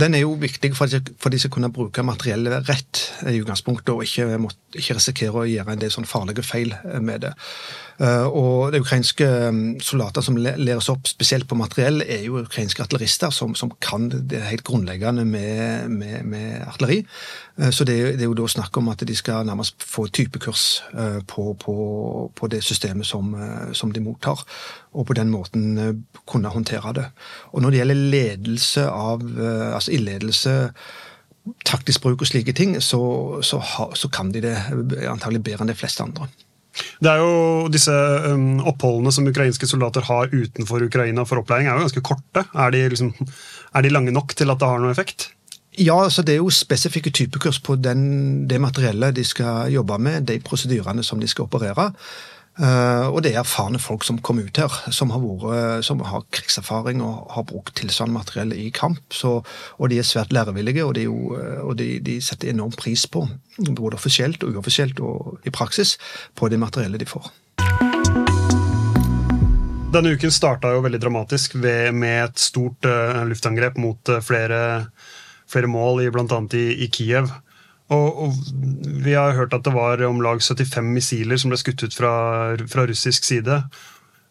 Den 0.00 0.14
er 0.16 0.22
jo 0.22 0.32
viktig 0.40 0.70
for 0.74 0.88
at 0.88 1.10
de 1.32 1.38
skal 1.38 1.52
kunne 1.52 1.72
bruke 1.72 2.02
materiellet 2.02 2.70
rett 2.70 3.02
i 3.28 3.36
utgangspunktet, 3.42 3.92
og 3.92 4.02
ikke, 4.02 4.38
ikke 4.80 4.96
risikere 4.96 5.42
å 5.42 5.44
gjøre 5.44 5.74
en 5.76 5.82
del 5.82 5.92
sånn 5.92 6.08
farlige 6.08 6.42
feil 6.46 6.72
med 7.04 7.26
det. 7.26 7.34
Eh, 8.02 8.26
og 8.26 8.72
de 8.74 8.80
ukrainske 8.82 9.26
mm, 9.54 9.80
soldater 9.84 10.24
som 10.24 10.36
læres 10.36 10.88
opp 10.90 11.06
spesielt 11.06 11.46
på 11.46 11.58
materiell, 11.58 12.02
er 12.02 12.24
jo 12.26 12.40
ukrainske 12.42 12.82
artillerister 12.82 13.30
som, 13.30 13.54
som 13.54 13.70
kan 13.80 14.08
det 14.10 14.40
helt 14.48 14.64
grunnleggende 14.66 15.24
med, 15.28 15.90
med, 15.90 16.24
med 16.26 16.64
artilleri. 16.66 17.04
Eh, 17.60 17.70
så 17.70 17.86
det, 17.86 17.98
det, 18.16 18.24
er 18.24 18.30
jo 18.32 18.38
da 18.40 18.48
snakk 18.50 18.76
om 18.80 18.90
at 18.90 19.04
de 19.06 19.14
skal 19.16 19.46
nærmest 19.46 19.86
få 19.86 20.08
typekurs 20.08 20.82
eh, 20.90 21.20
på, 21.30 21.52
på, 21.60 21.76
på 22.34 22.50
det 22.50 22.64
systemet 22.66 23.06
som, 23.06 23.30
som, 23.72 23.92
de 23.94 24.02
mottar, 24.02 24.42
og 24.94 25.08
på 25.08 25.16
den 25.18 25.32
måten 25.32 25.64
kunne 26.30 26.52
håndtere 26.54 26.94
det. 26.96 27.08
Og 27.52 27.62
når 27.62 27.74
det 27.74 27.80
gjelder 27.82 28.04
ledelse 28.14 28.86
av 28.88 29.26
altså 29.34 29.92
ildledelse, 29.94 30.54
taktisk 31.66 32.04
bruk 32.04 32.22
og 32.24 32.30
slike 32.30 32.54
ting, 32.56 32.76
så, 32.80 33.02
så, 33.44 33.60
så 33.94 34.10
kan 34.12 34.32
de 34.32 34.42
det 34.44 34.56
antagelig 35.10 35.42
bedre 35.44 35.66
enn 35.66 35.72
de 35.72 35.78
fleste 35.78 36.04
andre. 36.04 36.30
Det 36.74 37.10
er 37.10 37.20
jo 37.22 37.68
Disse 37.72 37.94
um, 38.32 38.58
oppholdene 38.66 39.12
som 39.14 39.28
ukrainske 39.30 39.68
soldater 39.70 40.04
har 40.08 40.32
utenfor 40.32 40.82
Ukraina 40.88 41.24
for 41.28 41.42
opplæring, 41.42 41.68
er 41.68 41.76
jo 41.76 41.86
ganske 41.86 42.04
korte. 42.04 42.44
Er 42.50 42.74
de, 42.74 42.82
liksom, 42.90 43.12
er 43.74 43.84
de 43.84 43.92
lange 43.94 44.14
nok 44.14 44.34
til 44.34 44.50
at 44.50 44.60
det 44.60 44.70
har 44.70 44.82
noe 44.82 44.94
effekt? 44.94 45.30
Ja, 45.74 45.96
altså 46.04 46.22
det 46.22 46.36
er 46.36 46.42
jo 46.42 46.52
spesifikke 46.54 47.10
typekurs 47.10 47.58
på 47.62 47.74
den, 47.82 48.46
det 48.50 48.60
materiellet 48.62 49.16
de 49.16 49.24
skal 49.26 49.72
jobbe 49.74 49.98
med, 49.98 50.28
de 50.30 50.38
prosedyrene 50.42 51.02
som 51.06 51.22
de 51.22 51.30
skal 51.30 51.48
operere. 51.48 51.90
Uh, 52.54 53.10
og 53.10 53.24
det 53.24 53.32
er 53.32 53.40
erfarne 53.40 53.80
folk 53.82 54.04
som 54.06 54.20
kom 54.22 54.38
ut 54.38 54.58
her, 54.62 54.70
som 54.94 55.10
har, 55.10 55.22
vært, 55.22 55.82
som 55.82 55.98
har 56.06 56.22
krigserfaring 56.30 57.00
og 57.02 57.32
har 57.34 57.46
brukt 57.48 57.74
tilsvarende 57.80 58.14
materiell 58.14 58.54
i 58.54 58.68
kamp. 58.74 59.00
Så, 59.10 59.40
og 59.42 59.90
de 59.90 59.98
er 59.98 60.06
svært 60.06 60.30
lærevillige, 60.34 60.84
og, 60.86 60.94
de, 60.94 61.08
jo, 61.08 61.34
eh, 61.34 61.58
og 61.64 61.74
de, 61.80 61.96
de, 62.04 62.20
setter 62.22 62.52
enorm 62.52 62.74
pris 62.78 63.08
på, 63.10 63.24
både 63.66 63.98
offisielt 63.98 64.46
og 64.46 64.54
uoffisielt 64.54 65.02
og 65.02 65.42
i 65.42 65.54
praksis, 65.54 65.96
på 66.38 66.50
det 66.52 66.62
materiellet 66.62 67.02
de 67.02 67.10
får. 67.10 67.26
Denne 69.94 70.14
uken 70.14 70.32
starta 70.34 70.72
jo 70.74 70.82
veldig 70.82 71.02
dramatisk 71.02 71.58
ved, 71.58 71.90
med 71.94 72.28
et 72.28 72.40
stort 72.42 72.86
uh, 72.86 73.22
luftangrep 73.26 73.76
mot 73.82 74.10
uh, 74.10 74.22
flere, 74.22 74.62
flere, 75.50 75.70
mål, 75.70 76.02
i, 76.02 76.08
annet 76.10 76.56
i, 76.58 76.66
i 76.86 76.90
Kiev. 76.90 77.30
Og, 77.94 78.22
og, 78.26 78.38
Vi 79.04 79.14
har 79.16 79.36
hørt 79.36 79.54
at 79.56 79.64
det 79.66 79.74
var 79.74 80.02
om 80.06 80.22
lag 80.24 80.42
75 80.42 80.92
missiler 80.94 81.40
som 81.40 81.52
ble 81.52 81.60
skutt 81.60 81.84
ut 81.84 81.96
fra, 81.96 82.12
fra 82.70 82.86
russisk 82.88 83.26
side. 83.26 83.62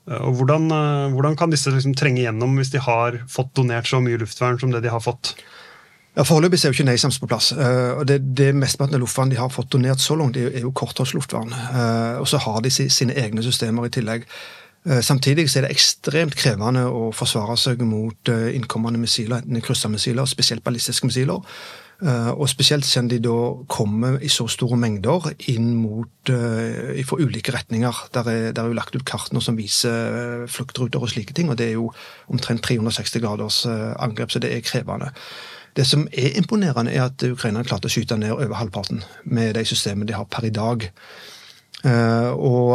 Og 0.04 0.34
hvordan, 0.36 0.68
hvordan 1.14 1.38
kan 1.40 1.52
disse 1.54 1.72
liksom 1.72 1.94
trenge 1.96 2.26
gjennom 2.26 2.58
hvis 2.60 2.74
de 2.74 2.82
har 2.84 3.22
fått 3.32 3.54
donert 3.56 3.88
så 3.88 4.02
mye 4.04 4.20
luftvern 4.20 4.58
som 4.60 4.74
det 4.74 4.82
de 4.84 4.92
har 4.92 5.04
fått? 5.04 5.36
Ja, 6.14 6.26
Foreløpig 6.28 6.60
er 6.62 6.70
jo 6.70 6.76
ikke 6.76 6.86
NASAMS 6.86 7.18
på 7.22 7.30
plass. 7.30 7.52
Uh, 7.58 8.00
og 8.00 8.04
Det, 8.10 8.20
det 8.38 8.52
mesteparten 8.54 8.98
av 8.98 9.02
luftvern 9.02 9.32
de 9.32 9.40
har 9.40 9.54
fått 9.54 9.72
donert 9.74 10.02
så 10.02 10.18
langt, 10.20 10.38
er, 10.38 10.60
jo 10.62 10.74
kortholdsluftvern. 10.76 11.56
Og 12.22 12.28
så 12.30 12.42
har 12.44 12.60
de 12.62 12.74
sine 12.74 13.16
egne 13.18 13.46
systemer 13.46 13.88
i 13.88 13.94
tillegg. 13.94 14.28
Samtidig 14.84 15.48
så 15.48 15.62
er 15.62 15.66
det 15.66 15.78
ekstremt 15.78 16.36
krevende 16.36 16.84
å 16.92 17.08
forsvare 17.16 17.56
seg 17.58 17.82
mot 17.88 18.30
innkommende 18.30 19.00
missiler, 19.00 19.40
enten 19.40 19.64
kryssermissiler, 19.64 20.28
spesielt 20.28 20.64
ballistiske 20.66 21.08
missiler. 21.08 21.40
Og 22.04 22.50
spesielt 22.52 22.84
siden 22.84 23.08
de 23.08 23.22
da 23.24 23.36
kommer 23.72 24.18
i 24.20 24.28
så 24.28 24.44
store 24.52 24.76
mengder 24.76 25.30
inn 25.48 25.70
mot 25.80 26.28
fra 26.28 27.20
ulike 27.22 27.54
retninger. 27.56 28.02
Der 28.12 28.28
er, 28.28 28.50
der 28.52 28.64
er 28.64 28.74
jo 28.74 28.76
lagt 28.76 28.98
ut 28.98 29.06
kart 29.08 29.32
som 29.32 29.56
viser 29.56 30.44
fluktruter 30.52 31.00
og 31.00 31.14
slike 31.14 31.32
ting, 31.38 31.48
og 31.48 31.58
det 31.62 31.70
er 31.70 31.78
jo 31.78 31.94
omtrent 32.28 32.66
360 32.68 33.24
graders 33.24 33.62
angrep, 33.70 34.36
så 34.36 34.44
det 34.44 34.52
er 34.52 34.66
krevende. 34.68 35.14
Det 35.76 35.86
som 35.88 36.08
er 36.14 36.36
imponerende, 36.38 36.92
er 36.94 37.08
at 37.08 37.24
Ukraina 37.26 37.64
klarte 37.66 37.90
å 37.90 37.94
skyte 37.94 38.18
ned 38.20 38.36
over 38.36 38.60
halvparten 38.60 39.02
med 39.26 39.56
de 39.58 39.64
systemene 39.66 40.06
de 40.10 40.18
har 40.18 40.28
per 40.30 40.46
i 40.46 40.54
dag. 40.54 40.86
Uh, 41.84 42.32
og, 42.40 42.68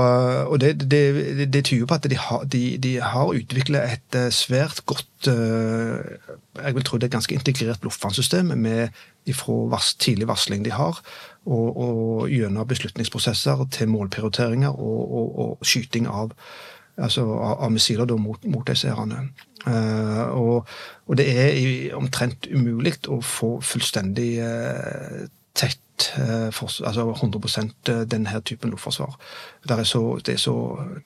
og 0.52 0.58
det, 0.60 0.74
det, 0.90 1.48
det, 1.48 1.62
tyder 1.64 1.86
på 1.88 1.96
at 1.96 2.04
de 2.10 2.16
har, 2.20 2.42
de, 2.44 3.00
har 3.00 3.30
utviklet 3.32 3.80
et 3.80 4.18
uh, 4.20 4.26
svært 4.28 4.82
godt 4.84 5.06
Jeg 5.28 6.74
vil 6.74 6.84
tro 6.84 6.98
det 6.98 7.06
er 7.06 7.08
et 7.08 7.14
ganske 7.16 7.34
integrert 7.34 7.80
blodfantsystem 7.80 8.52
med 8.52 8.92
ifra 9.28 9.56
vars, 9.72 9.94
tidlig 9.94 10.28
varsling 10.28 10.64
de 10.64 10.72
har, 10.72 11.00
og, 11.46 11.76
og 11.76 12.28
gjennom 12.30 12.68
beslutningsprosesser 12.68 13.64
til 13.74 13.88
målprioriteringer 13.92 14.68
og, 14.68 15.00
og, 15.20 15.38
og 15.44 15.66
skyting 15.66 16.08
av, 16.08 16.32
altså, 16.96 17.24
av, 17.48 17.68
missiler 17.72 18.16
mot, 18.16 18.44
mot 18.44 18.66
disse 18.68 18.88
herrene. 18.92 19.28
Uh, 19.66 20.24
og, 20.38 20.68
og, 21.06 21.18
det 21.18 21.26
er 21.32 21.96
omtrent 21.98 22.48
umulig 22.52 22.94
å 23.08 23.20
få 23.24 23.56
fullstendig 23.64 24.30
uh, 24.44 25.26
tett 25.58 25.82
for, 26.54 26.70
altså 26.86 27.06
100% 27.12 27.90
denne 28.10 28.40
typen 28.46 28.70
luftforsvar. 28.70 29.16
Er, 29.70 29.82
så, 29.84 30.02
det 30.26 30.34
er 30.34 30.40
så 30.42 30.54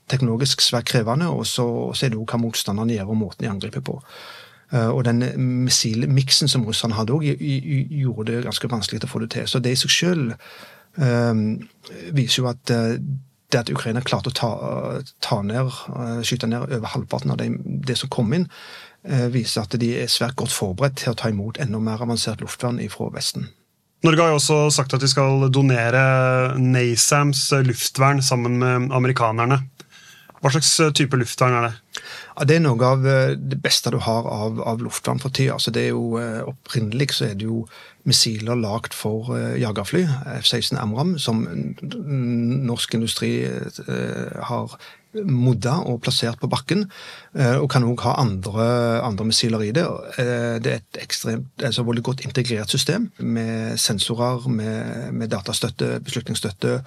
teknologisk 0.09 0.61
svært 0.61 0.91
krevende, 0.91 1.29
og 1.29 1.47
så, 1.47 1.67
så 1.95 2.07
er 2.07 2.13
det 2.13 2.21
òg 2.21 2.31
hva 2.35 2.41
motstanderne 2.43 2.97
gjør, 2.97 3.11
og 3.15 3.21
måten 3.25 3.47
de 3.47 3.51
angriper 3.51 3.85
på. 3.85 3.99
Og 4.73 5.03
den 5.05 5.25
missilmiksen 5.65 6.49
som 6.49 6.65
russerne 6.65 6.97
hadde 6.97 7.13
òg, 7.13 7.27
gjorde 7.27 8.31
det 8.31 8.45
ganske 8.47 8.71
vanskelig 8.73 9.03
å 9.05 9.11
få 9.11 9.25
det 9.25 9.33
til. 9.35 9.49
Så 9.49 9.61
det 9.61 9.75
i 9.75 9.81
seg 9.81 9.93
sjøl 9.93 10.25
viser 12.17 12.41
jo 12.41 12.49
at 12.53 12.73
det 13.53 13.61
at 13.61 13.73
Ukraina 13.73 14.03
klarte 14.05 14.33
å 14.33 14.37
ta, 14.37 14.51
ta 15.25 15.41
ned, 15.45 15.69
eh, 15.69 16.21
skyte 16.27 16.49
ned 16.49 16.65
over 16.65 16.93
halvparten 16.95 17.35
av 17.35 17.41
det, 17.41 17.51
det 17.87 17.99
som 18.01 18.11
kom 18.13 18.33
inn, 18.33 18.49
eh, 19.05 19.29
viser 19.33 19.67
at 19.67 19.77
de 19.81 19.93
er 20.03 20.13
svært 20.13 20.39
godt 20.41 20.55
forberedt 20.55 21.03
til 21.03 21.13
å 21.13 21.19
ta 21.19 21.29
imot 21.33 21.61
enda 21.61 21.81
mer 21.83 22.03
avansert 22.03 22.41
luftvern 22.45 22.81
fra 22.91 23.11
Vesten. 23.13 23.51
Norge 24.03 24.25
har 24.25 24.33
jo 24.33 24.41
også 24.41 24.59
sagt 24.75 24.97
at 24.97 25.03
de 25.03 25.11
skal 25.11 25.47
donere 25.55 26.03
NASAMS 26.59 27.45
luftvern 27.69 28.23
sammen 28.25 28.59
med 28.59 28.91
amerikanerne. 28.95 29.61
Hva 30.43 30.51
slags 30.51 30.73
type 30.99 31.19
luftvern 31.21 31.55
er 31.55 31.69
det? 31.69 32.03
Ja, 32.33 32.47
det 32.49 32.57
er 32.57 32.65
noe 32.65 32.89
av 32.89 33.05
eh, 33.07 33.35
det 33.39 33.61
beste 33.63 33.93
du 33.95 34.01
har 34.03 34.27
av, 34.27 34.59
av 34.67 34.83
luftvern 34.83 35.23
for 35.23 35.31
tida. 35.31 35.55
Altså, 35.55 35.71
er 35.79 35.93
jo, 35.93 36.19
opprinnelig 36.51 37.13
så 37.15 37.29
er 37.29 37.37
det 37.39 37.47
jo 37.47 37.63
missiler 38.09 38.59
lagd 38.59 38.97
for 38.99 39.31
uh, 39.31 39.53
jagerfly, 39.61 40.03
F-16 40.41 40.81
Amram, 40.83 41.15
som 41.23 41.45
norsk 42.67 42.97
industri 42.99 43.31
har 44.51 44.75
modda 45.15 45.79
og 45.89 46.01
plassert 46.05 46.41
på 46.41 46.51
bakken. 46.53 46.87
Uh, 47.37 47.63
og 47.63 47.69
kan 47.73 47.87
òg 47.87 48.05
ha 48.07 48.17
andre, 48.23 48.67
andre, 49.05 49.29
missiler 49.29 49.65
i 49.67 49.73
det. 49.73 49.87
det 50.65 50.73
er 50.73 50.79
et 50.81 51.01
ekstremt, 51.03 51.51
altså 51.63 51.85
veldig 51.87 52.03
godt 52.03 52.25
integrert 52.27 52.71
system 52.71 53.11
med 53.19 53.79
sensorer, 53.79 54.49
med, 54.49 55.13
med 55.13 55.33
datastøtte, 55.33 55.99
beslutningsstøtte 56.05 56.81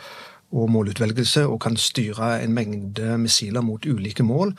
og 0.55 0.69
målutvelgelse, 0.71 1.47
og 1.47 1.59
kan 1.61 1.77
styre 1.77 2.43
en 2.43 2.53
mengde 2.53 3.17
missiler 3.17 3.61
mot 3.61 3.85
ulike 3.85 4.23
mål. 4.23 4.53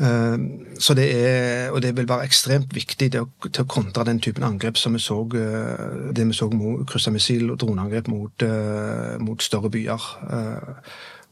Eh, 0.00 0.38
så 0.80 0.94
det 0.94 1.08
er, 1.26 1.70
og 1.70 1.82
det 1.82 1.96
vil 1.96 2.08
være 2.08 2.24
ekstremt 2.24 2.74
viktig 2.74 3.10
til 3.12 3.26
å, 3.26 3.28
til 3.48 3.64
å 3.64 3.68
kontre 3.68 4.06
den 4.08 4.20
typen 4.24 4.46
angrep 4.46 4.80
som 4.80 4.96
vi 4.96 5.02
så 5.02 5.18
eh, 5.36 6.12
det 6.16 6.26
vi 6.30 6.36
så 6.36 6.48
kryssermissil- 6.88 7.52
og 7.52 7.60
droneangrep 7.60 8.08
mot, 8.08 8.46
eh, 8.46 9.18
mot, 9.20 9.42
større 9.42 9.70
byer. 9.70 10.08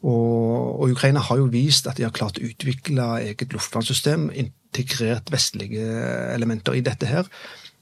Og, 0.01 0.81
og, 0.81 0.91
Ukraina 0.95 1.21
har 1.21 1.41
jo 1.41 1.51
vist 1.53 1.89
at 1.91 1.99
de 1.99 2.07
har 2.07 2.15
klart 2.17 2.41
å 2.41 2.47
utvikle 2.47 3.09
eget 3.21 3.53
luftvernsystem, 3.53 4.31
integrert 4.33 5.29
vestlige 5.33 5.85
elementer 6.35 6.79
i 6.79 6.85
dette 6.85 7.09
her. 7.11 7.29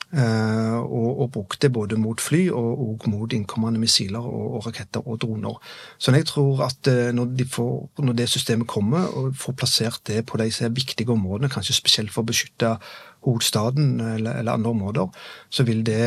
Eh, 0.08 0.76
og, 0.78 1.20
og 1.20 1.30
brukt 1.34 1.60
det 1.60 1.68
både 1.68 1.98
mot 2.00 2.20
fly 2.20 2.46
og, 2.48 2.80
og 2.80 3.02
mot 3.12 3.32
innkommende 3.36 3.80
missiler 3.82 4.24
og, 4.24 4.54
og, 4.56 4.62
raketter 4.66 5.04
og 5.04 5.18
droner. 5.20 5.58
Så 6.00 6.14
jeg 6.16 6.24
tror 6.30 6.62
at 6.64 6.88
eh, 6.88 7.10
når, 7.12 7.34
de 7.36 7.44
får, 7.44 7.74
når, 7.98 8.16
det 8.16 8.28
systemet 8.32 8.66
kommer, 8.66 9.04
og 9.04 9.36
får 9.36 9.58
plassert 9.60 10.00
det 10.08 10.24
på 10.26 10.40
disse 10.40 10.70
viktige 10.72 11.12
områdene, 11.12 11.52
kanskje 11.52 11.76
spesielt 11.76 12.14
for 12.14 12.24
å 12.24 12.30
beskytte 12.30 12.78
hovedstaden 13.26 14.00
eller, 14.00 14.40
eller 14.40 14.56
andre 14.56 14.72
områder, 14.72 15.12
så 15.50 15.68
vil 15.68 15.84
det 15.84 16.00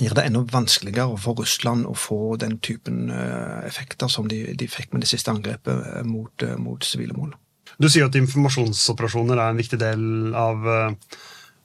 gjøre 0.00 0.18
det 0.18 0.26
enda 0.28 0.42
vanskeligere 0.50 1.18
for 1.20 1.38
Russland 1.40 1.86
å 1.90 1.94
få 1.98 2.36
den 2.40 2.58
typen 2.64 3.08
eh, 3.14 3.60
effekter 3.68 4.10
som 4.12 4.28
de, 4.30 4.46
de 4.58 4.68
fikk 4.70 4.92
med 4.92 5.04
det 5.04 5.10
siste 5.12 5.32
angrepet 5.32 6.04
mot, 6.08 6.46
mot 6.58 6.84
sivile 6.86 7.16
mål. 7.16 7.34
Du 7.80 7.88
sier 7.90 8.06
at 8.06 8.18
informasjonsoperasjoner 8.18 9.38
er 9.38 9.50
en 9.50 9.62
viktig 9.62 9.80
del 9.82 10.34
av 10.38 10.68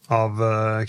av 0.09 0.39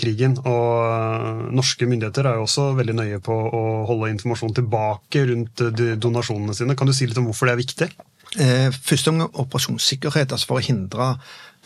krigen. 0.01 0.39
Og 0.49 1.51
norske 1.53 1.85
myndigheter 1.85 2.25
er 2.25 2.39
jo 2.39 2.47
også 2.47 2.71
veldig 2.79 2.95
nøye 2.97 3.19
på 3.21 3.35
å 3.37 3.61
holde 3.85 4.09
informasjon 4.15 4.55
tilbake 4.57 5.27
rundt 5.29 5.61
donasjonene 6.01 6.57
sine. 6.57 6.73
Kan 6.73 6.89
du 6.89 6.95
si 6.97 7.05
litt 7.05 7.21
om 7.21 7.29
hvorfor 7.29 7.51
det 7.51 7.53
er 7.53 7.61
viktig? 7.61 7.91
Eh, 8.39 8.71
om 9.11 9.23
operasjonssikkerhet, 9.27 10.31
altså 10.31 10.47
for 10.47 10.61
å 10.61 10.63
hindre 10.63 11.17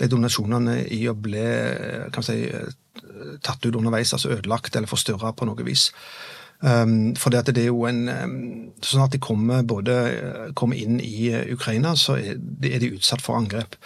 de 0.01 0.09
donasjonene 0.11 0.81
i 0.93 1.05
å 1.09 1.15
bli 1.15 1.45
kan 2.15 2.25
si, 2.27 2.39
tatt 3.45 3.67
ut 3.67 3.77
underveis, 3.77 4.15
altså 4.15 4.33
ødelagt 4.35 4.77
eller 4.77 4.91
forstyrra 4.91 5.35
på 5.37 5.47
noe 5.49 5.67
vis. 5.67 5.91
Um, 6.65 7.13
for 7.19 7.35
det, 7.35 7.51
det 7.53 7.65
er 7.67 7.73
jo 7.73 7.83
en 7.85 8.07
um, 8.09 8.35
Sånn 8.81 9.03
at 9.05 9.13
de 9.13 9.19
kommer, 9.21 9.65
både, 9.69 9.95
kommer 10.57 10.79
inn 10.81 10.97
i 11.03 11.29
Ukraina, 11.53 11.93
så 11.99 12.17
er 12.17 12.39
de, 12.41 12.95
utsatt 12.95 13.25
for 13.25 13.37
angrep. 13.37 13.77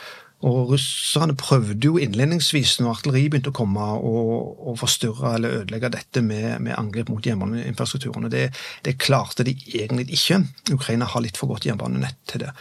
Og 0.47 0.71
russerne 0.71 1.35
prøvde 1.35 1.88
jo 1.88 1.99
innledningsvis, 1.99 2.77
når 2.79 2.93
artilleri 2.93 3.25
begynte 3.33 3.50
å 3.50 3.57
komme, 3.57 3.87
å, 3.99 4.75
forstyrre 4.79 5.33
eller 5.35 5.57
ødelegge 5.62 5.91
dette 5.97 6.23
med, 6.23 6.61
med 6.62 6.77
angrep 6.79 7.11
mot 7.11 7.27
jernbaneinfrastrukturen. 7.27 8.29
Det, 8.31 8.45
det 8.87 8.99
klarte 9.03 9.47
de 9.49 9.57
egentlig 9.73 10.07
ikke. 10.15 10.45
Ukraina 10.77 11.09
har 11.11 11.25
litt 11.25 11.41
for 11.41 11.50
godt 11.50 11.67
jernbanenett 11.67 12.21
til 12.31 12.47
det. 12.47 12.53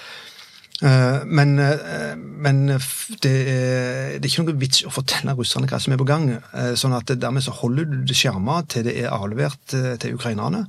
Eh, 0.83 1.25
men, 1.25 1.59
eh, 1.59 2.15
men 2.17 2.67
det, 2.67 2.77
er, 3.25 4.19
det, 4.19 4.21
er, 4.21 4.29
ikke 4.29 4.45
noe 4.45 4.59
vits 4.61 4.83
å 4.85 4.93
fortelle 4.93 5.33
russerne 5.37 5.69
hva 5.69 5.79
som 5.81 5.95
er 5.95 6.01
på 6.01 6.07
gang. 6.07 6.29
Eh, 6.37 6.73
sånn 6.77 6.95
at 6.97 7.09
Dermed 7.17 7.45
så 7.45 7.55
holder 7.63 7.89
du 7.89 7.99
det 8.05 8.17
skjerma 8.17 8.61
til 8.69 8.85
det 8.85 8.97
er 9.01 9.13
avlevert 9.13 9.73
til 9.73 10.17
ukrainerne. 10.17 10.67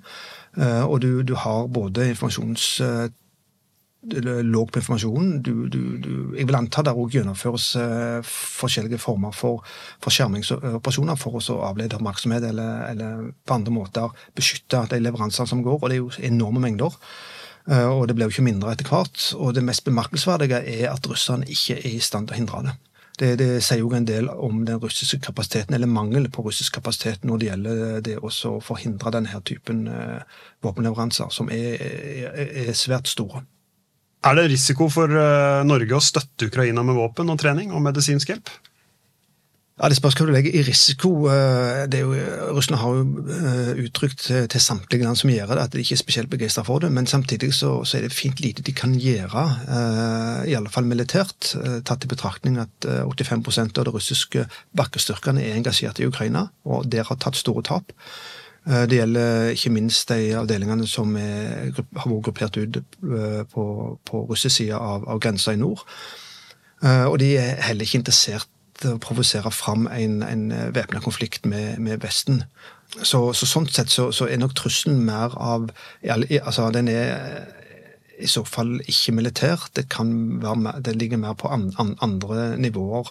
Og 0.58 0.96
du, 1.04 1.22
du 1.22 1.36
har 1.38 1.68
både 1.70 2.08
informasjons 2.10 2.62
låg 4.48 4.70
på 4.72 4.80
informasjonen. 4.80 5.36
Du, 5.44 5.68
du, 5.70 5.82
du, 6.02 6.10
jeg 6.34 6.48
vil 6.48 6.56
anta 6.58 6.82
der 6.82 6.98
òg 6.98 7.14
gjennomføres 7.14 7.68
forskjellige 8.26 8.98
former 8.98 9.36
for, 9.36 9.62
for 10.02 10.14
skjermingsoperasjoner 10.14 11.20
for 11.20 11.38
å 11.38 11.60
avlede 11.68 12.00
oppmerksomhet 12.00 12.48
eller, 12.48 12.88
eller, 12.88 13.28
på 13.46 13.58
andre 13.60 13.76
måter 13.76 14.26
beskytte 14.34 14.86
de 14.90 15.02
leveransene 15.04 15.46
som 15.52 15.62
går. 15.62 15.78
og 15.78 15.86
Det 15.92 16.00
er 16.00 16.02
jo 16.02 16.32
enorme 16.32 16.64
mengder. 16.64 16.96
Uh, 17.68 17.88
og 17.92 18.06
det 18.08 18.16
blir 18.16 18.28
jo 18.28 18.37
ikke 18.37 18.46
mindre 18.46 18.72
etter 18.72 18.88
hvert. 18.88 19.30
Og 19.37 19.54
det 19.56 19.64
mest 19.66 19.84
bemerkelsesverdige 19.88 20.62
er 20.64 20.87
at 20.92 21.08
russerne 21.08 21.48
ikke 21.48 21.78
er 21.78 21.90
i 21.90 22.04
stand 22.04 22.28
til 22.28 22.37
å 22.37 22.40
hindre 22.40 22.62
det. 22.68 22.76
Det, 23.18 23.28
det 23.40 23.48
sier 23.66 23.82
jo 23.82 23.90
en 23.96 24.06
del 24.06 24.28
om 24.30 24.62
den 24.66 24.78
russiske 24.78 25.18
kapasiteten, 25.25 25.75
eller 25.75 25.90
mangel 25.90 26.28
på 26.30 26.44
russisk 26.46 26.76
kapasitet 26.78 27.25
når 27.26 27.40
det 27.40 27.48
gjelder 27.48 28.02
det 28.06 28.16
å 28.22 28.30
forhindre 28.62 29.12
denne 29.16 29.40
typen 29.48 29.88
uh, 29.90 30.22
våpenleveranser, 30.64 31.32
som 31.34 31.50
er, 31.52 31.82
er, 32.30 32.52
er 32.68 32.78
svært 32.78 33.10
store. 33.10 33.42
Er 34.26 34.38
det 34.38 34.48
risiko 34.50 34.88
for 34.90 35.10
uh, 35.10 35.66
Norge 35.66 35.98
å 35.98 36.02
støtte 36.02 36.48
Ukraina 36.48 36.82
med 36.87 36.98
våpen 36.98 37.30
og 37.30 37.38
trening 37.42 37.75
og 37.75 37.82
medisinsk 37.84 38.32
hjelp? 38.32 38.54
Ja, 39.78 39.87
Det 39.88 39.97
spørs 40.00 40.16
hva 40.18 40.25
du 40.26 40.32
legger 40.35 40.54
i 40.58 40.62
risiko. 40.66 41.11
Eh, 41.30 41.85
det 41.87 42.00
er 42.00 42.06
jo, 42.06 42.14
Russland 42.56 42.80
har 42.82 42.97
jo 42.97 43.26
eh, 43.30 43.82
uttrykt 43.85 44.25
til, 44.26 44.61
samtlige 44.61 45.06
land 45.06 45.20
som 45.20 45.30
gjør 45.30 45.52
det, 45.52 45.66
at 45.68 45.76
de 45.76 45.85
ikke 45.85 45.94
er 45.94 46.00
spesielt 46.00 46.30
begeistra 46.32 46.64
for 46.66 46.82
det. 46.82 46.90
Men 46.92 47.06
samtidig 47.06 47.52
så, 47.54 47.85
så, 47.85 47.99
er 47.99 48.08
det 48.08 48.16
fint 48.16 48.42
lite 48.42 48.64
de 48.66 48.75
kan 48.75 48.97
gjøre, 48.99 49.44
i 50.50 50.56
alle 50.58 50.73
fall 50.73 50.88
militært. 50.88 51.52
Tatt 51.87 52.04
i 52.04 52.11
betraktning 52.11 52.58
at 52.58 52.88
85% 52.88 53.78
av 53.78 53.87
de 53.87 53.94
russiske 53.94 54.49
bakkestyrkene 54.76 55.47
er 55.47 55.54
engasjert 55.61 56.02
i 56.02 56.11
Ukraina, 56.11 56.49
og 56.66 56.90
der 56.90 57.06
har 57.06 57.23
tatt 57.23 57.38
store 57.38 57.62
tap. 57.62 57.94
Det 58.66 58.99
gjelder 58.99 59.54
ikke 59.54 59.73
minst 59.73 60.11
de 60.11 60.35
avdelingene 60.37 60.87
som 60.90 61.14
er, 61.16 61.70
har 61.70 62.11
vært 62.11 62.26
gruppert 62.26 62.58
ut 62.58 62.82
på, 63.54 63.64
på 64.04 64.26
russisk 64.26 64.58
side 64.58 64.76
av, 64.76 65.06
av 65.06 65.23
grensa 65.23 65.54
i 65.54 65.61
nord. 65.61 65.87
Og 66.82 67.18
de 67.23 67.37
er 67.38 67.62
heller 67.70 67.87
ikke 67.87 68.02
interessert 68.02 68.50
å 68.87 68.99
provosere 69.02 69.50
fram 69.54 69.88
en, 69.90 70.20
en 70.23 70.50
eh, 70.54 70.68
væpna 70.75 71.02
konflikt 71.04 71.47
med, 71.47 71.78
med 71.82 72.02
Vesten. 72.04 72.44
Så, 73.02 73.32
så, 73.37 73.47
sånn 73.47 73.68
sett 73.68 73.92
så, 73.92 74.08
så, 74.16 74.28
er 74.28 74.40
nok 74.40 74.54
trusselen 74.56 75.02
mer 75.04 75.35
av 75.37 75.68
altså 76.08 76.70
Den 76.73 76.88
er 76.88 77.44
i 78.18 78.26
så 78.26 78.42
fall 78.49 78.78
ikke 78.88 79.12
militær. 79.14 79.68
Det, 79.76 79.88
kan 79.92 80.08
være, 80.42 80.78
det 80.82 80.97
ligger 80.97 81.20
mer 81.20 81.37
på 81.38 81.50
an, 81.52 81.68
an, 81.78 81.92
andre 82.02 82.56
nivåer. 82.58 83.11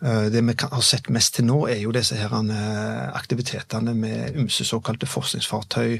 Eh, 0.00 0.28
det 0.32 0.44
vi 0.46 0.54
har 0.62 0.84
sett 0.86 1.10
mest 1.12 1.34
til 1.36 1.48
nå, 1.50 1.58
er 1.68 1.82
jo 1.82 1.92
disse 1.92 2.16
her 2.16 2.32
eh, 2.38 3.10
aktivitetene 3.18 3.92
med 3.96 4.38
ymse 4.40 4.64
såkalte 4.68 5.10
forskningsfartøy, 5.10 5.98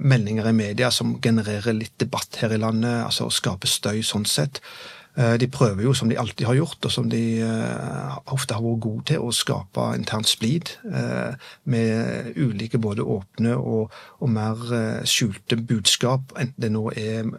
meldinger 0.00 0.46
i 0.48 0.54
media 0.56 0.88
som 0.88 1.18
genererer 1.20 1.74
litt 1.76 1.98
debatt 2.00 2.38
her 2.40 2.54
i 2.54 2.56
landet, 2.56 3.02
altså 3.04 3.26
skaper 3.28 3.68
støy 3.68 3.98
sånn 4.00 4.24
sett. 4.24 4.62
Eh, 5.18 5.40
de 5.40 5.48
prøver 5.48 5.82
jo, 5.82 5.94
som 5.94 6.08
de 6.08 6.18
alltid 6.18 6.46
har 6.46 6.54
gjort, 6.54 6.84
og 6.84 6.92
som 6.92 7.10
de 7.10 7.40
uh, 7.40 8.16
ofte 8.26 8.54
har 8.54 8.60
vært 8.60 8.82
gode 8.84 9.04
til, 9.08 9.22
å 9.24 9.32
skape 9.32 9.86
internt 9.96 10.28
splid 10.28 10.74
uh, 10.84 11.32
med 11.64 12.36
ulike 12.36 12.78
både 12.78 13.04
åpne 13.04 13.54
og, 13.56 13.94
og 14.20 14.30
mer 14.30 14.60
skjulte 15.08 15.56
budskap. 15.56 16.36
Enten 16.36 16.60
det 16.60 16.72
nå 16.74 16.90
er 16.92 17.30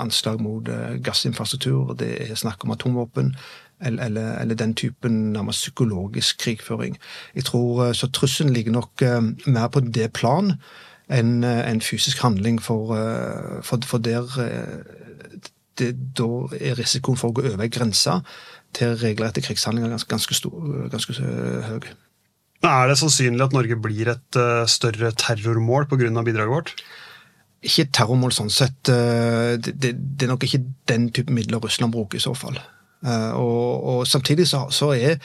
anslag 0.00 0.40
mot 0.40 0.68
gassinfrastruktur, 1.04 1.92
det 2.00 2.14
er 2.30 2.38
snakk 2.38 2.64
om 2.64 2.72
atomvåpen, 2.72 3.34
eller, 3.84 4.08
eller, 4.08 4.30
eller, 4.40 4.58
den 4.58 4.72
typen 4.74 5.18
nærmest 5.32 5.68
psykologisk 5.68 6.40
krigføring. 6.40 6.96
Jeg 7.34 7.44
tror 7.44 7.92
Så 7.92 8.08
trusselen 8.08 8.52
ligger 8.52 8.72
nok 8.72 9.02
mer 9.46 9.68
på 9.68 9.80
det 9.80 10.12
plan 10.12 10.56
enn 11.08 11.44
en 11.44 11.80
fysisk 11.80 12.18
handling, 12.22 12.58
for, 12.62 12.96
for, 13.62 13.80
for 13.86 13.98
der 13.98 14.26
det, 15.78 15.92
da 16.18 16.28
er 16.58 16.76
risikoen 16.78 17.18
for 17.18 17.30
å 17.30 17.36
gå 17.36 17.46
over 17.48 17.64
ei 17.64 17.72
grense 17.72 18.18
til 18.76 18.94
regelrette 19.00 19.42
krigshandlinger 19.44 19.94
ganske, 19.94 20.10
ganske, 20.10 20.36
stor, 20.36 20.68
ganske 20.92 21.16
høy. 21.68 21.88
Er 22.66 22.88
det 22.90 22.96
sannsynlig 22.98 23.44
at 23.44 23.54
Norge 23.54 23.76
blir 23.78 24.10
et 24.10 24.38
uh, 24.38 24.66
større 24.66 25.12
terrormål 25.14 25.86
pga. 25.86 26.10
bidraget 26.26 26.50
vårt? 26.50 26.72
Ikke 27.62 27.86
et 27.86 27.92
terrormål 27.94 28.34
sånn 28.34 28.50
sett. 28.50 28.90
Uh, 28.90 29.54
det, 29.62 29.76
det, 29.78 29.94
det, 29.94 30.26
er 30.26 30.32
nok 30.34 30.46
ikke 30.46 30.64
den 30.90 31.08
type 31.14 31.32
midler 31.32 31.62
Russland 31.62 31.94
bruker 31.94 32.18
i 32.18 32.24
så 32.24 32.34
fall. 32.34 32.58
Uh, 33.06 33.30
og, 33.38 33.84
og, 33.92 34.00
samtidig 34.10 34.48
så, 34.50 34.66
så, 34.74 34.90
er 34.96 35.20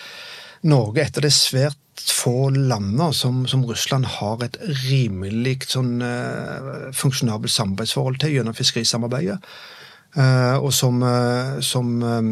Norge 0.69 1.01
et 1.01 1.17
av 1.17 1.25
de 1.25 1.33
svært 1.33 1.79
få 2.03 2.51
landene 2.53 3.10
som, 3.17 3.43
som 3.50 3.65
Russland 3.65 4.05
har 4.19 4.45
et 4.45 4.55
rimelig 4.88 5.69
sånn, 5.74 6.01
funksjonabelt 6.98 7.53
samarbeidsforhold 7.53 8.17
til 8.22 8.38
gjennom 8.38 8.55
fiskerisamarbeidet. 8.57 9.38
Uh, 10.13 10.62
og 10.62 10.74
som, 10.74 11.01
uh, 11.01 11.58
som 11.65 11.88
um, 12.03 12.27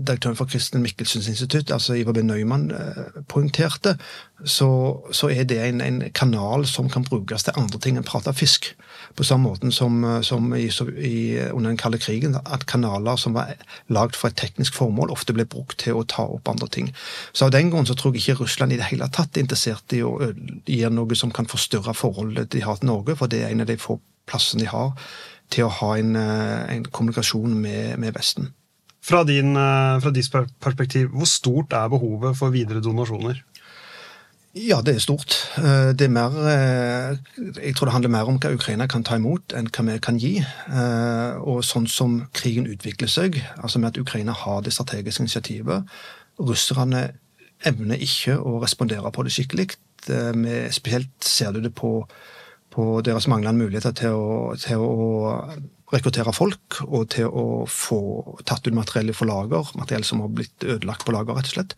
direktøren 0.00 0.36
for 0.38 0.48
Kristen 0.48 0.80
Michelsens 0.80 1.26
institutt, 1.28 1.68
altså 1.70 1.92
Ivar 2.00 2.14
B. 2.16 2.22
Nøyman, 2.24 2.70
uh, 2.72 3.18
poengterte, 3.28 3.98
så, 4.44 4.68
så, 5.12 5.28
er 5.28 5.44
det 5.44 5.58
en, 5.60 5.82
en, 5.84 6.02
kanal 6.14 6.64
som 6.66 6.88
kan 6.88 7.04
brukes 7.04 7.44
til 7.44 7.52
andre 7.60 7.78
ting 7.78 7.98
enn 8.00 8.06
prate 8.08 8.32
fisk. 8.32 8.70
På 9.16 9.24
samme 9.24 9.50
måte 9.50 9.68
som, 9.72 10.00
som 10.24 10.48
i, 10.56 10.70
i, 10.96 11.18
under 11.52 11.68
den 11.68 11.76
kalde 11.76 12.00
krigen, 12.00 12.38
at 12.40 12.64
kanaler 12.66 13.20
som 13.20 13.36
var 13.36 13.52
lagd 13.92 14.16
for 14.16 14.32
et 14.32 14.40
teknisk 14.40 14.74
formål, 14.74 15.12
ofte 15.12 15.36
ble 15.36 15.44
brukt 15.44 15.76
til 15.84 16.00
å 16.00 16.06
ta 16.08 16.24
opp 16.24 16.48
andre 16.48 16.70
ting. 16.72 16.88
Så 17.36 17.50
av 17.50 17.52
den 17.52 17.68
grunn 17.70 17.86
så 17.86 17.94
tror 17.94 18.16
jeg 18.16 18.24
ikke 18.24 18.40
Russland 18.46 18.72
i 18.72 18.80
det 18.80 18.88
hele 18.88 19.10
tatt 19.12 19.36
er 19.36 19.44
interessert 19.44 19.92
i 19.92 20.00
å 20.00 20.16
gjøre 20.64 20.94
noe 20.96 21.20
som 21.20 21.32
kan 21.36 21.52
forstyrre 21.52 21.94
forholdet 21.94 22.50
de 22.56 22.64
har 22.64 22.80
til 22.80 22.94
Norge, 22.94 23.20
for 23.20 23.28
det 23.28 23.44
er 23.44 23.52
en 23.52 23.66
av 23.66 23.68
de 23.68 23.76
få 23.80 24.00
plassene 24.24 24.64
de 24.64 24.72
har 24.72 24.96
til 25.52 25.66
å 25.66 25.72
ha 25.80 25.94
en, 26.00 26.14
eh, 26.16 26.76
en 26.76 26.84
kommunikasjon 26.84 27.56
med, 27.60 27.98
med 27.98 28.14
Vesten. 28.16 28.52
Fra, 29.04 29.24
din, 29.24 29.56
eh, 29.56 30.00
fra 30.00 30.12
ditt 30.14 30.30
perspektiv, 30.60 31.10
hvor 31.12 31.28
stort 31.28 31.72
er 31.76 31.90
behovet 31.92 32.38
for 32.38 32.54
videre 32.54 32.82
donasjoner? 32.84 33.42
Ja, 34.54 34.78
det 34.86 34.94
er 34.94 35.02
stort. 35.02 35.34
Eh, 35.58 35.90
det 35.92 36.06
er 36.06 36.14
mer 36.14 36.30
Jeg 37.58 37.74
tror 37.74 37.86
det 37.86 37.92
handler 37.92 38.10
mer 38.10 38.28
om 38.30 38.38
hva 38.38 38.54
Ukraina 38.54 38.86
kan 38.86 39.02
ta 39.02 39.16
imot, 39.16 39.52
enn 39.52 39.66
hva 39.66 39.84
vi 39.92 39.98
kan 39.98 40.18
gi. 40.18 40.44
Og 41.42 41.64
sånn 41.66 41.88
som 41.88 42.28
krigen 42.32 42.66
utvikler 42.70 43.10
seg, 43.10 43.42
altså 43.58 43.78
med 43.78 43.94
at 43.94 44.00
Ukraina 44.00 44.32
har 44.32 44.62
det 44.62 44.72
strategiske 44.72 45.20
initiativet 45.20 45.84
Russerne 46.38 47.12
evner 47.64 48.00
ikke 48.02 48.38
å 48.38 48.60
respondere 48.62 49.10
på 49.10 49.22
det 49.22 49.32
skikkelig. 49.32 49.68
Spesielt 50.74 51.12
ser 51.22 51.52
du 51.52 51.60
det 51.60 51.74
på 51.74 52.06
på 52.74 53.00
deres 53.06 53.28
manglende 53.30 53.64
muligheter 53.64 53.94
til 53.96 54.18
å, 54.18 54.34
til 54.58 54.82
å 54.82 55.06
rekruttere 55.94 56.34
folk 56.34 56.80
og 56.88 57.08
til 57.14 57.30
å 57.30 57.64
få 57.70 58.00
tatt 58.48 58.66
ut 58.66 58.76
materiell 58.76 59.14
fra 59.14 59.28
lager, 59.30 59.70
materiell 59.78 60.06
som 60.06 60.24
har 60.24 60.32
blitt 60.34 60.66
ødelagt 60.66 61.06
på 61.06 61.14
lager, 61.14 61.38
rett 61.38 61.50
og 61.52 61.56
slett. 61.58 61.76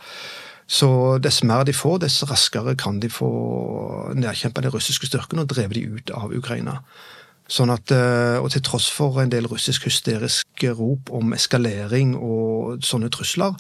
Så 0.67 0.89
dess 1.23 1.43
mer 1.47 1.67
de 1.67 1.75
får, 1.77 2.01
dess 2.03 2.23
raskere 2.27 2.75
kan 2.79 2.99
de 3.03 3.11
få 3.13 3.29
nedkjempa 4.19 4.65
de 4.65 4.73
russiske 4.75 5.07
styrkene 5.11 5.45
og 5.45 5.53
dreve 5.53 5.77
de 5.77 5.85
ut 5.99 6.11
av 6.17 6.35
Ukraina. 6.35 6.81
Sånn 7.47 7.71
at, 7.71 7.93
eh, 7.95 8.41
og 8.43 8.51
til 8.51 8.65
tross 8.67 8.89
for 8.91 9.21
en 9.23 9.31
del 9.31 9.47
russisk 9.47 9.87
hysteriske 9.87 10.73
rop 10.75 11.13
om 11.15 11.37
eskalering 11.37 12.17
og 12.19 12.83
sånne 12.83 13.13
trusler, 13.15 13.55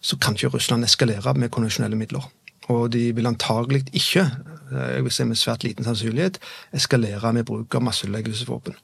så 0.00 0.18
kan 0.20 0.36
ikke 0.36 0.52
Russland 0.52 0.84
eskalere 0.84 1.32
med 1.36 1.52
konvensjonelle 1.52 1.96
midler. 1.96 2.26
Og 2.70 2.88
de 2.94 3.08
vil 3.16 3.28
antagelig 3.28 3.84
ikke 3.96 4.28
Eh, 4.70 4.94
jeg 4.96 5.04
vil 5.06 5.14
si 5.14 5.26
med 5.26 5.38
svært 5.38 5.66
liten 5.66 5.86
sannsynlighet, 5.86 6.38
eskalere 6.76 7.32
med 7.34 7.46
bruk 7.48 7.74
av 7.74 7.84
masseødeleggelsesvåpen 7.88 8.78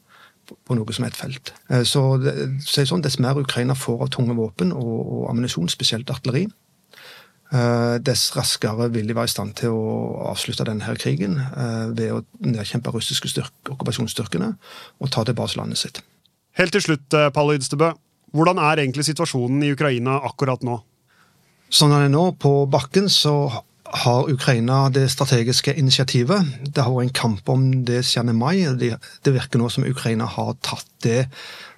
på 0.47 0.77
noe 0.79 0.95
som 0.95 1.07
er 1.07 1.11
et 1.11 1.19
felt. 1.19 1.53
Eh, 1.71 1.83
så, 1.87 2.03
så 2.63 2.87
sånn, 2.87 3.03
Dess 3.03 3.19
mer 3.23 3.39
Ukraina 3.39 3.75
får 3.79 4.07
av 4.07 4.13
tunge 4.15 4.37
våpen 4.39 4.75
og, 4.75 4.95
og 5.03 5.27
ammunisjon, 5.33 5.71
spesielt 5.71 6.11
artilleri, 6.13 6.47
eh, 7.53 7.97
dess 8.03 8.29
raskere 8.37 8.91
vil 8.95 9.11
de 9.11 9.17
være 9.19 9.31
i 9.31 9.35
stand 9.35 9.57
til 9.63 9.75
å 9.75 10.33
avslutte 10.33 10.67
denne 10.69 10.87
her 10.87 10.99
krigen 11.03 11.39
ved 11.99 12.15
å 12.15 12.25
nedkjempe 12.43 12.95
russiske 12.95 13.31
styrke, 13.31 13.75
okkupasjonsstyrkene 13.75 14.53
og 15.01 15.15
ta 15.15 15.27
tilbake 15.27 15.59
landet 15.59 15.83
sitt. 15.83 16.03
Helt 16.57 16.73
til 16.73 16.83
slutt, 16.83 17.15
Palle 17.37 17.59
Ydstebø. 17.59 17.93
Hvordan 18.37 18.59
er 18.59 18.81
egentlig 18.81 19.05
situasjonen 19.07 19.63
i 19.63 19.73
Ukraina 19.75 20.19
akkurat 20.27 20.63
nå? 20.67 20.81
Sånn 21.73 21.91
den 21.91 22.07
er 22.07 22.13
nå, 22.13 22.31
på 22.39 22.51
bakken, 22.71 23.11
så 23.11 23.51
har 23.93 24.31
Ukraina 24.31 24.89
det 24.89 25.11
strategiske 25.11 25.75
initiativet. 25.75 26.47
Det 26.75 26.83
har 26.83 26.93
vært 26.93 27.09
en 27.09 27.19
kamp 27.21 27.49
om 27.49 27.85
det 27.85 28.05
siden 28.05 28.37
mai. 28.39 28.65
Det 28.77 29.35
virker 29.35 29.59
nå 29.61 29.69
som 29.73 29.87
Ukraina 29.87 30.27
har 30.27 30.57
tatt 30.63 30.89
det, 31.05 31.27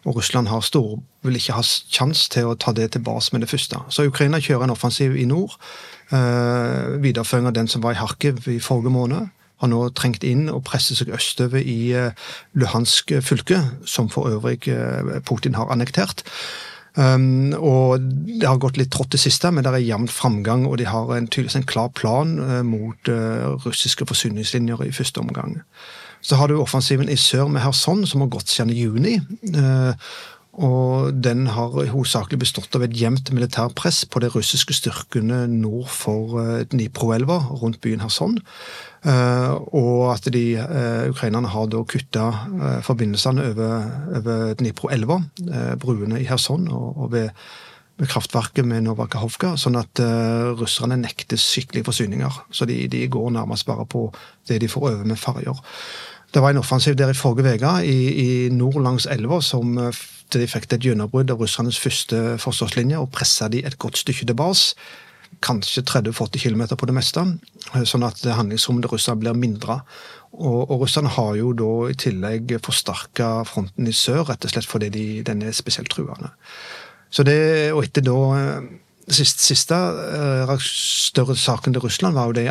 og 0.06 0.16
Russland 0.16 0.48
stor, 0.62 0.98
vil 1.22 1.36
ikke 1.36 1.56
ha 1.56 1.62
sjanse 1.62 2.30
til 2.30 2.48
å 2.48 2.54
ta 2.54 2.72
det 2.72 2.92
tilbake 2.92 3.32
med 3.32 3.42
det 3.42 3.50
første. 3.50 3.76
Så 3.90 4.06
Ukraina 4.06 4.40
kjører 4.40 4.64
en 4.64 4.76
offensiv 4.76 5.16
i 5.16 5.24
nord. 5.24 5.58
Eh, 6.10 7.02
videreføring 7.02 7.46
av 7.46 7.52
den 7.52 7.68
som 7.68 7.82
var 7.82 7.92
i 7.92 8.00
Harkiv 8.00 8.48
i 8.48 8.60
forrige 8.60 8.94
måned. 8.94 9.28
Har 9.58 9.68
nå 9.68 9.88
trengt 9.90 10.24
inn 10.24 10.46
og 10.48 10.62
presser 10.64 10.96
seg 10.96 11.10
østover 11.12 11.60
i 11.60 11.92
eh, 11.92 12.14
Luhansk 12.54 13.12
fylke, 13.20 13.60
som 13.84 14.08
for 14.08 14.30
øvrig 14.30 14.68
eh, 14.68 15.18
Putin 15.26 15.58
har 15.58 15.68
annektert. 15.74 16.24
Um, 16.98 17.52
og 17.54 18.00
Det 18.02 18.46
har 18.48 18.58
gått 18.58 18.78
litt 18.80 18.90
trått 18.90 19.12
det 19.14 19.20
siste, 19.22 19.52
men 19.54 19.62
det 19.62 19.70
er 19.70 19.84
jevn 19.86 20.08
framgang, 20.10 20.66
og 20.66 20.78
de 20.80 20.88
har 20.90 21.12
en, 21.14 21.28
tydeligvis 21.30 21.60
en 21.60 21.68
klar 21.68 21.92
plan 21.94 22.34
uh, 22.42 22.62
mot 22.66 23.10
uh, 23.12 23.54
russiske 23.62 24.06
forsyningslinjer 24.08 24.82
i 24.88 24.94
første 24.94 25.22
omgang. 25.22 25.60
Så 26.20 26.36
har 26.40 26.50
du 26.50 26.58
offensiven 26.58 27.08
i 27.08 27.16
sør 27.16 27.46
med 27.46 27.62
Kherson, 27.62 28.02
som 28.06 28.24
har 28.24 28.32
gått 28.34 28.50
siden 28.50 28.74
juni. 28.74 29.20
Uh, 29.54 29.94
og 30.58 31.14
den 31.22 31.46
har 31.54 31.70
hovedsakelig 31.70 32.40
bestått 32.42 32.74
av 32.74 32.82
et 32.82 32.96
jevnt 32.98 33.30
militærpress 33.30 34.02
på 34.10 34.22
de 34.24 34.30
russiske 34.32 34.74
styrkene 34.74 35.44
nord 35.52 35.86
for 35.94 36.34
Dnipro-elva, 36.72 37.38
rundt 37.60 37.78
byen 37.84 38.02
Kherson. 38.02 38.40
Uh, 39.06 39.54
og 39.78 40.08
at 40.16 40.26
de 40.34 40.42
uh, 40.58 41.06
ukrainerne 41.12 41.52
har 41.52 41.68
da 41.70 41.84
kutta 41.86 42.24
forbindelsene 42.82 43.52
over, 43.52 43.86
over 44.18 44.58
Dnipro-elva, 44.58 45.20
bruene 45.78 46.18
i 46.18 46.26
Kherson 46.26 46.66
og, 46.66 47.04
og 47.04 47.12
ved, 47.14 47.30
ved, 48.00 48.10
kraftverket 48.10 48.66
med 48.66 48.82
Novakahovka, 48.88 49.54
sånn 49.60 49.78
at 49.78 50.02
russerne 50.58 50.98
nekter 50.98 51.38
skikkelige 51.38 51.86
forsyninger. 51.86 52.42
Så 52.50 52.66
de, 52.66 52.82
de, 52.90 53.06
går 53.06 53.30
nærmest 53.38 53.66
bare 53.70 53.86
på 53.86 54.08
det 54.50 54.58
de 54.62 54.70
får 54.70 54.90
over 54.90 55.06
med 55.06 55.22
ferjer. 55.22 55.62
Det 56.34 56.42
var 56.42 56.52
en 56.52 56.60
offensiv 56.60 56.98
der 56.98 57.14
i 57.14 57.16
forrige 57.16 57.54
uke, 57.56 57.72
i, 57.86 57.98
i, 58.10 58.28
nord 58.52 58.82
langs 58.82 59.06
elva, 59.10 59.40
som 59.40 59.78
de 60.34 60.46
fikk 60.50 60.68
et 60.72 60.84
gjennombrudd 60.84 61.30
av 61.32 61.40
russernes 61.40 61.78
første 61.80 62.38
forsvarslinje 62.42 62.98
og 63.00 63.12
pressa 63.14 63.48
de 63.52 63.64
et 63.64 63.78
godt 63.80 64.00
stykke 64.00 64.28
tilbake. 64.28 64.74
kanskje 65.44 65.82
30-40 65.82 66.40
km 66.40 66.62
på 66.76 66.86
det 66.88 66.94
meste. 66.96 67.22
Sånn 67.86 68.06
at 68.06 68.22
handlingsrommet 68.24 68.86
til 68.86 68.94
Russland 68.94 69.20
blir 69.20 69.36
mindre. 69.36 69.80
Og, 70.32 70.70
og 70.70 70.82
Russland 70.82 71.12
har 71.14 71.36
jo 71.36 71.52
da 71.52 71.70
i 71.92 71.94
tillegg 71.94 72.56
forsterka 72.64 73.44
fronten 73.46 73.86
i 73.86 73.94
sør, 73.94 74.24
rett 74.28 74.44
og 74.44 74.52
slett 74.52 74.68
fordi 74.68 74.90
de, 74.94 75.06
den 75.22 75.44
er 75.44 75.56
spesielt 75.56 75.92
truende. 75.92 76.32
Så 77.10 77.24
det, 77.28 77.72
og 77.72 77.84
etter 77.84 78.04
da 78.08 78.18
Siste, 79.08 79.40
siste 79.40 79.72
uh, 79.72 80.50
større 80.60 81.32
saken 81.32 81.72
til 81.72 81.80
Russland 81.80 82.12
var 82.12 82.28
jo 82.28 82.34
de 82.36 82.42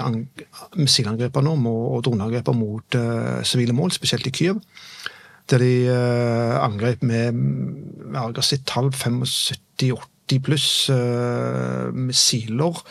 missilangrepene 0.81 1.51
og 1.53 1.99
droneangrepene 2.07 2.57
mot 2.57 2.97
sivile 3.45 3.75
mål, 3.77 3.93
spesielt 3.93 4.25
i 4.25 4.33
Kyiv. 4.33 4.63
Der 5.47 5.63
de 5.63 5.73
uh, 5.88 6.57
angrep 6.60 7.03
med 7.03 7.38
jeg 8.07 8.19
har 8.19 8.43
sett 8.43 8.65
tall 8.67 8.89
75-80 8.91 10.41
pluss 10.43 10.67
missiler. 11.93 12.81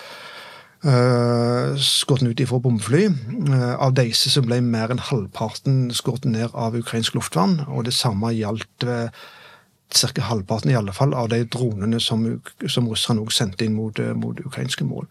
Uh, 0.87 1.75
skutt 1.81 2.23
ut 2.23 2.40
ifra 2.40 2.61
bombefly. 2.62 3.09
Uh, 3.49 3.75
av 3.83 3.97
disse 3.97 4.31
så 4.31 4.42
ble 4.45 4.61
mer 4.62 4.92
enn 4.92 5.03
halvparten 5.03 5.88
skutt 5.97 6.29
ned 6.29 6.53
av 6.55 6.77
ukrainsk 6.79 7.16
luftvern. 7.16 7.62
Og 7.66 7.88
det 7.88 7.95
samme 7.97 8.31
gjaldt 8.37 8.87
uh, 8.87 9.09
ca. 9.90 10.23
halvparten 10.29 10.71
i 10.71 10.77
alle 10.79 10.95
fall 10.95 11.14
av 11.14 11.31
de 11.33 11.42
dronene 11.49 12.01
som, 12.03 12.27
som 12.69 12.88
russerne 12.90 13.25
sendte 13.33 13.66
inn 13.66 13.77
mot, 13.79 13.99
eh, 13.99 14.14
mot 14.14 14.38
ukrainske 14.40 14.85
mål. 14.85 15.07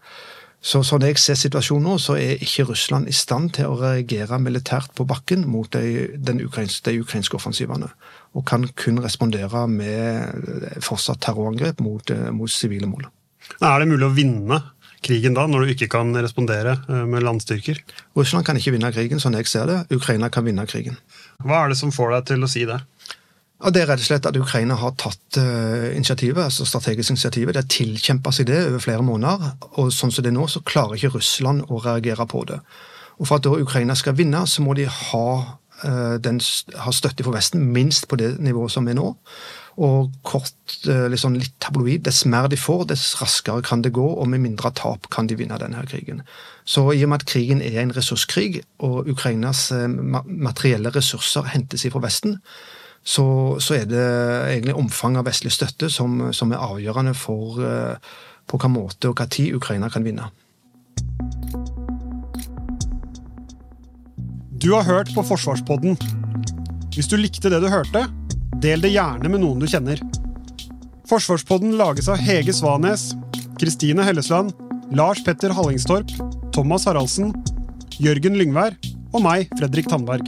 Så 0.64 0.80
Sånn 0.82 1.04
jeg 1.06 1.18
ser 1.20 1.36
situasjonen 1.38 1.84
nå, 1.86 1.96
så 2.02 2.16
er 2.18 2.40
ikke 2.42 2.66
Russland 2.70 3.06
i 3.10 3.14
stand 3.14 3.52
til 3.58 3.70
å 3.70 3.76
reagere 3.78 4.38
militært 4.42 4.90
på 4.98 5.06
bakken 5.06 5.44
mot 5.46 5.70
de, 5.70 6.08
den 6.16 6.40
ukrainske, 6.42 6.90
de 6.90 7.02
ukrainske 7.04 7.38
offensivene. 7.38 7.90
Og 8.34 8.46
kan 8.48 8.66
kun 8.74 8.98
respondere 9.04 9.66
med 9.70 10.80
fortsatt 10.82 11.22
terrorangrep 11.22 11.82
mot, 11.84 12.10
eh, 12.10 12.30
mot 12.34 12.50
sivile 12.50 12.88
mål. 12.90 13.06
Er 13.60 13.78
det 13.78 13.90
mulig 13.92 14.08
å 14.08 14.16
vinne 14.16 14.60
krigen 15.06 15.36
da, 15.36 15.46
når 15.46 15.62
du 15.62 15.72
ikke 15.76 15.90
kan 15.92 16.10
respondere 16.18 16.80
eh, 16.88 17.04
med 17.06 17.22
landstyrker? 17.22 17.78
Russland 18.18 18.48
kan 18.48 18.58
ikke 18.58 18.74
vinne 18.74 18.90
krigen, 18.96 19.22
sånn 19.22 19.38
jeg 19.38 19.46
ser 19.50 19.70
det. 19.70 19.78
Ukraina 19.94 20.32
kan 20.34 20.46
vinne 20.48 20.66
krigen. 20.66 20.98
Hva 21.44 21.62
er 21.62 21.72
det 21.72 21.78
som 21.78 21.94
får 21.94 22.16
deg 22.16 22.30
til 22.32 22.46
å 22.46 22.50
si 22.50 22.66
det? 22.66 22.80
Og 23.64 23.72
Det 23.72 23.82
er 23.82 23.88
rett 23.88 24.02
og 24.02 24.08
slett 24.10 24.26
at 24.28 24.36
Ukraina 24.36 24.76
har 24.76 24.92
tatt 25.00 25.38
uh, 25.40 25.88
initiativet, 25.96 26.42
altså 26.44 26.66
strategisk 26.68 27.14
initiativet. 27.14 27.54
Det 27.54 27.62
har 27.62 27.72
tilkjempa 27.72 28.32
seg 28.34 28.50
det 28.50 28.58
over 28.68 28.82
flere 28.84 29.04
måneder. 29.06 29.54
og 29.80 29.92
Sånn 29.96 30.12
som 30.12 30.26
det 30.26 30.34
er 30.34 30.36
nå, 30.36 30.44
så 30.52 30.60
klarer 30.60 30.98
ikke 30.98 31.14
Russland 31.16 31.64
å 31.72 31.80
reagere 31.80 32.28
på 32.28 32.44
det. 32.50 32.60
Og 33.16 33.24
For 33.24 33.38
at 33.38 33.46
da 33.46 33.56
Ukraina 33.56 33.96
skal 33.96 34.18
vinne, 34.18 34.44
så 34.44 34.60
må 34.60 34.76
de 34.76 34.84
ha, 34.84 35.28
uh, 35.86 36.16
den, 36.20 36.42
ha 36.84 36.92
støtte 36.92 37.24
fra 37.24 37.38
Vesten 37.38 37.64
minst 37.72 38.10
på 38.12 38.20
det 38.20 38.34
nivået 38.44 38.76
som 38.76 38.92
er 38.92 39.00
nå. 39.00 39.14
Og 39.80 40.12
kort, 40.24 40.54
liksom 40.84 41.34
litt 41.36 41.56
tabloid, 41.60 42.04
dess 42.04 42.22
mer 42.28 42.48
de 42.48 42.56
får, 42.60 42.86
dess 42.92 43.10
raskere 43.20 43.64
kan 43.64 43.82
det 43.84 43.92
gå, 43.96 44.04
og 44.04 44.28
med 44.32 44.40
mindre 44.44 44.72
tap 44.76 45.08
kan 45.12 45.28
de 45.28 45.36
vinne 45.36 45.56
denne 45.60 45.82
krigen. 45.88 46.22
Så 46.64 46.90
i 46.92 47.02
og 47.04 47.12
med 47.12 47.24
at 47.24 47.28
krigen 47.28 47.60
er 47.60 47.82
en 47.82 47.92
ressurskrig, 47.92 48.62
og 48.80 49.08
Ukrainas 49.12 49.68
materielle 49.76 50.92
ressurser 50.96 51.52
hentes 51.52 51.84
fra 51.92 52.00
Vesten, 52.04 52.38
så, 53.06 53.26
så, 53.62 53.76
er 53.78 53.86
det 53.86 54.06
egentlig 54.50 54.74
omfanget 54.74 55.22
av 55.22 55.28
vestlig 55.28 55.52
støtte 55.54 55.90
som, 55.92 56.32
som 56.34 56.50
er 56.50 56.62
avgjørende 56.62 57.14
for 57.14 57.60
uh, 57.62 57.94
på 58.46 58.58
hvilken 58.58 58.74
måte 58.74 59.10
og 59.10 59.20
hva 59.20 59.28
tid 59.30 59.54
Ukraina 59.54 59.90
kan 59.92 60.06
vinne. 60.06 60.26
Du 64.56 64.72
har 64.72 64.86
hørt 64.88 65.12
på 65.14 65.22
Forsvarspodden. 65.22 65.94
Hvis 66.96 67.10
du 67.12 67.18
likte 67.20 67.52
det 67.52 67.60
du 67.62 67.68
hørte, 67.70 68.06
del 68.62 68.82
det 68.82 68.94
gjerne 68.94 69.30
med 69.30 69.42
noen 69.44 69.62
du 69.62 69.68
kjenner. 69.70 70.00
Forsvarspodden 71.06 71.76
lages 71.78 72.08
av 72.10 72.18
Hege 72.18 72.54
Svanes, 72.56 73.12
Kristine 73.60 74.02
Hellesland, 74.06 74.50
Lars 74.96 75.22
Petter 75.22 75.54
Hallingstorp, 75.54 76.10
Thomas 76.56 76.88
Haraldsen, 76.88 77.30
Jørgen 78.02 78.38
Lyngvær 78.40 78.74
og 79.12 79.22
meg, 79.22 79.46
Fredrik 79.60 79.90
Tandberg. 79.92 80.26